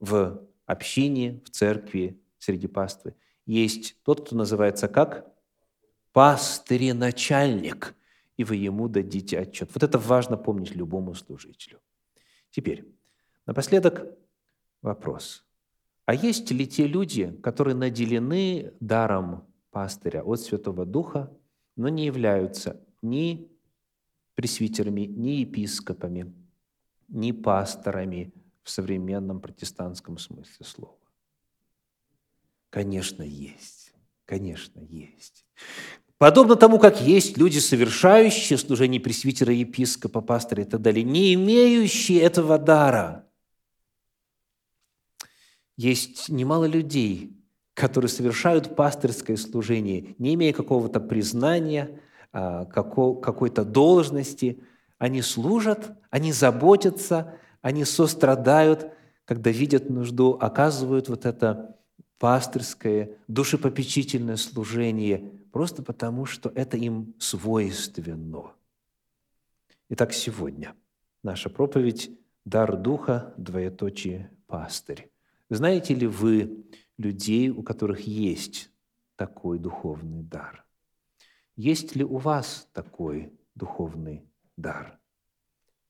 в 0.00 0.46
общине, 0.66 1.40
в 1.44 1.50
церкви, 1.50 2.20
среди 2.38 2.66
паствы. 2.66 3.14
Есть 3.46 4.02
тот, 4.02 4.26
кто 4.26 4.36
называется 4.36 4.88
как? 4.88 5.32
Пастыри-начальник, 6.12 7.94
и 8.36 8.44
вы 8.44 8.56
ему 8.56 8.88
дадите 8.88 9.38
отчет. 9.38 9.70
Вот 9.74 9.82
это 9.82 9.98
важно 9.98 10.36
помнить 10.36 10.74
любому 10.74 11.14
служителю. 11.14 11.80
Теперь, 12.50 12.86
напоследок 13.46 14.06
вопрос. 14.80 15.43
А 16.06 16.14
есть 16.14 16.50
ли 16.50 16.66
те 16.66 16.86
люди, 16.86 17.34
которые 17.42 17.74
наделены 17.74 18.74
даром 18.80 19.46
пастыря 19.70 20.22
от 20.22 20.40
Святого 20.40 20.84
Духа, 20.84 21.32
но 21.76 21.88
не 21.88 22.04
являются 22.04 22.80
ни 23.00 23.50
пресвитерами, 24.34 25.02
ни 25.02 25.30
епископами, 25.40 26.32
ни 27.08 27.32
пасторами 27.32 28.32
в 28.62 28.70
современном 28.70 29.40
протестантском 29.40 30.18
смысле 30.18 30.66
слова? 30.66 30.98
Конечно, 32.68 33.22
есть. 33.22 33.94
Конечно, 34.26 34.80
есть. 34.80 35.46
Подобно 36.18 36.56
тому, 36.56 36.78
как 36.78 37.00
есть 37.00 37.38
люди, 37.38 37.58
совершающие 37.58 38.58
служение 38.58 39.00
пресвитера, 39.00 39.52
епископа, 39.52 40.20
пастора 40.20 40.62
и 40.62 40.66
так 40.66 40.82
далее, 40.82 41.02
не 41.02 41.34
имеющие 41.34 42.20
этого 42.20 42.58
дара– 42.58 43.26
есть 45.76 46.28
немало 46.28 46.64
людей, 46.64 47.36
которые 47.74 48.08
совершают 48.08 48.76
пастырское 48.76 49.36
служение, 49.36 50.14
не 50.18 50.34
имея 50.34 50.52
какого-то 50.52 51.00
признания, 51.00 52.00
а, 52.32 52.64
какой-то 52.64 53.64
должности. 53.64 54.62
Они 54.98 55.22
служат, 55.22 55.96
они 56.10 56.32
заботятся, 56.32 57.34
они 57.62 57.84
сострадают, 57.84 58.92
когда 59.24 59.50
видят 59.50 59.90
нужду, 59.90 60.38
оказывают 60.40 61.08
вот 61.08 61.26
это 61.26 61.76
пастырское, 62.18 63.10
душепопечительное 63.26 64.36
служение, 64.36 65.32
просто 65.52 65.82
потому, 65.82 66.26
что 66.26 66.50
это 66.54 66.76
им 66.76 67.14
свойственно. 67.18 68.52
Итак, 69.90 70.12
сегодня 70.12 70.74
наша 71.22 71.50
проповедь 71.50 72.10
«Дар 72.44 72.76
Духа, 72.76 73.34
двоеточие, 73.36 74.30
пастырь». 74.46 75.13
Знаете 75.54 75.94
ли 75.94 76.08
вы 76.08 76.66
людей, 76.98 77.48
у 77.48 77.62
которых 77.62 78.00
есть 78.08 78.72
такой 79.14 79.60
духовный 79.60 80.24
дар? 80.24 80.66
Есть 81.54 81.94
ли 81.94 82.02
у 82.02 82.16
вас 82.16 82.68
такой 82.72 83.32
духовный 83.54 84.28
дар? 84.56 84.98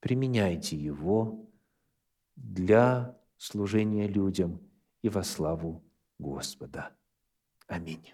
Применяйте 0.01 0.77
его 0.77 1.49
для 2.37 3.19
служения 3.39 4.07
людям 4.07 4.61
и 5.01 5.09
во 5.09 5.23
славу 5.23 5.83
Господа. 6.19 6.95
Аминь. 7.67 8.12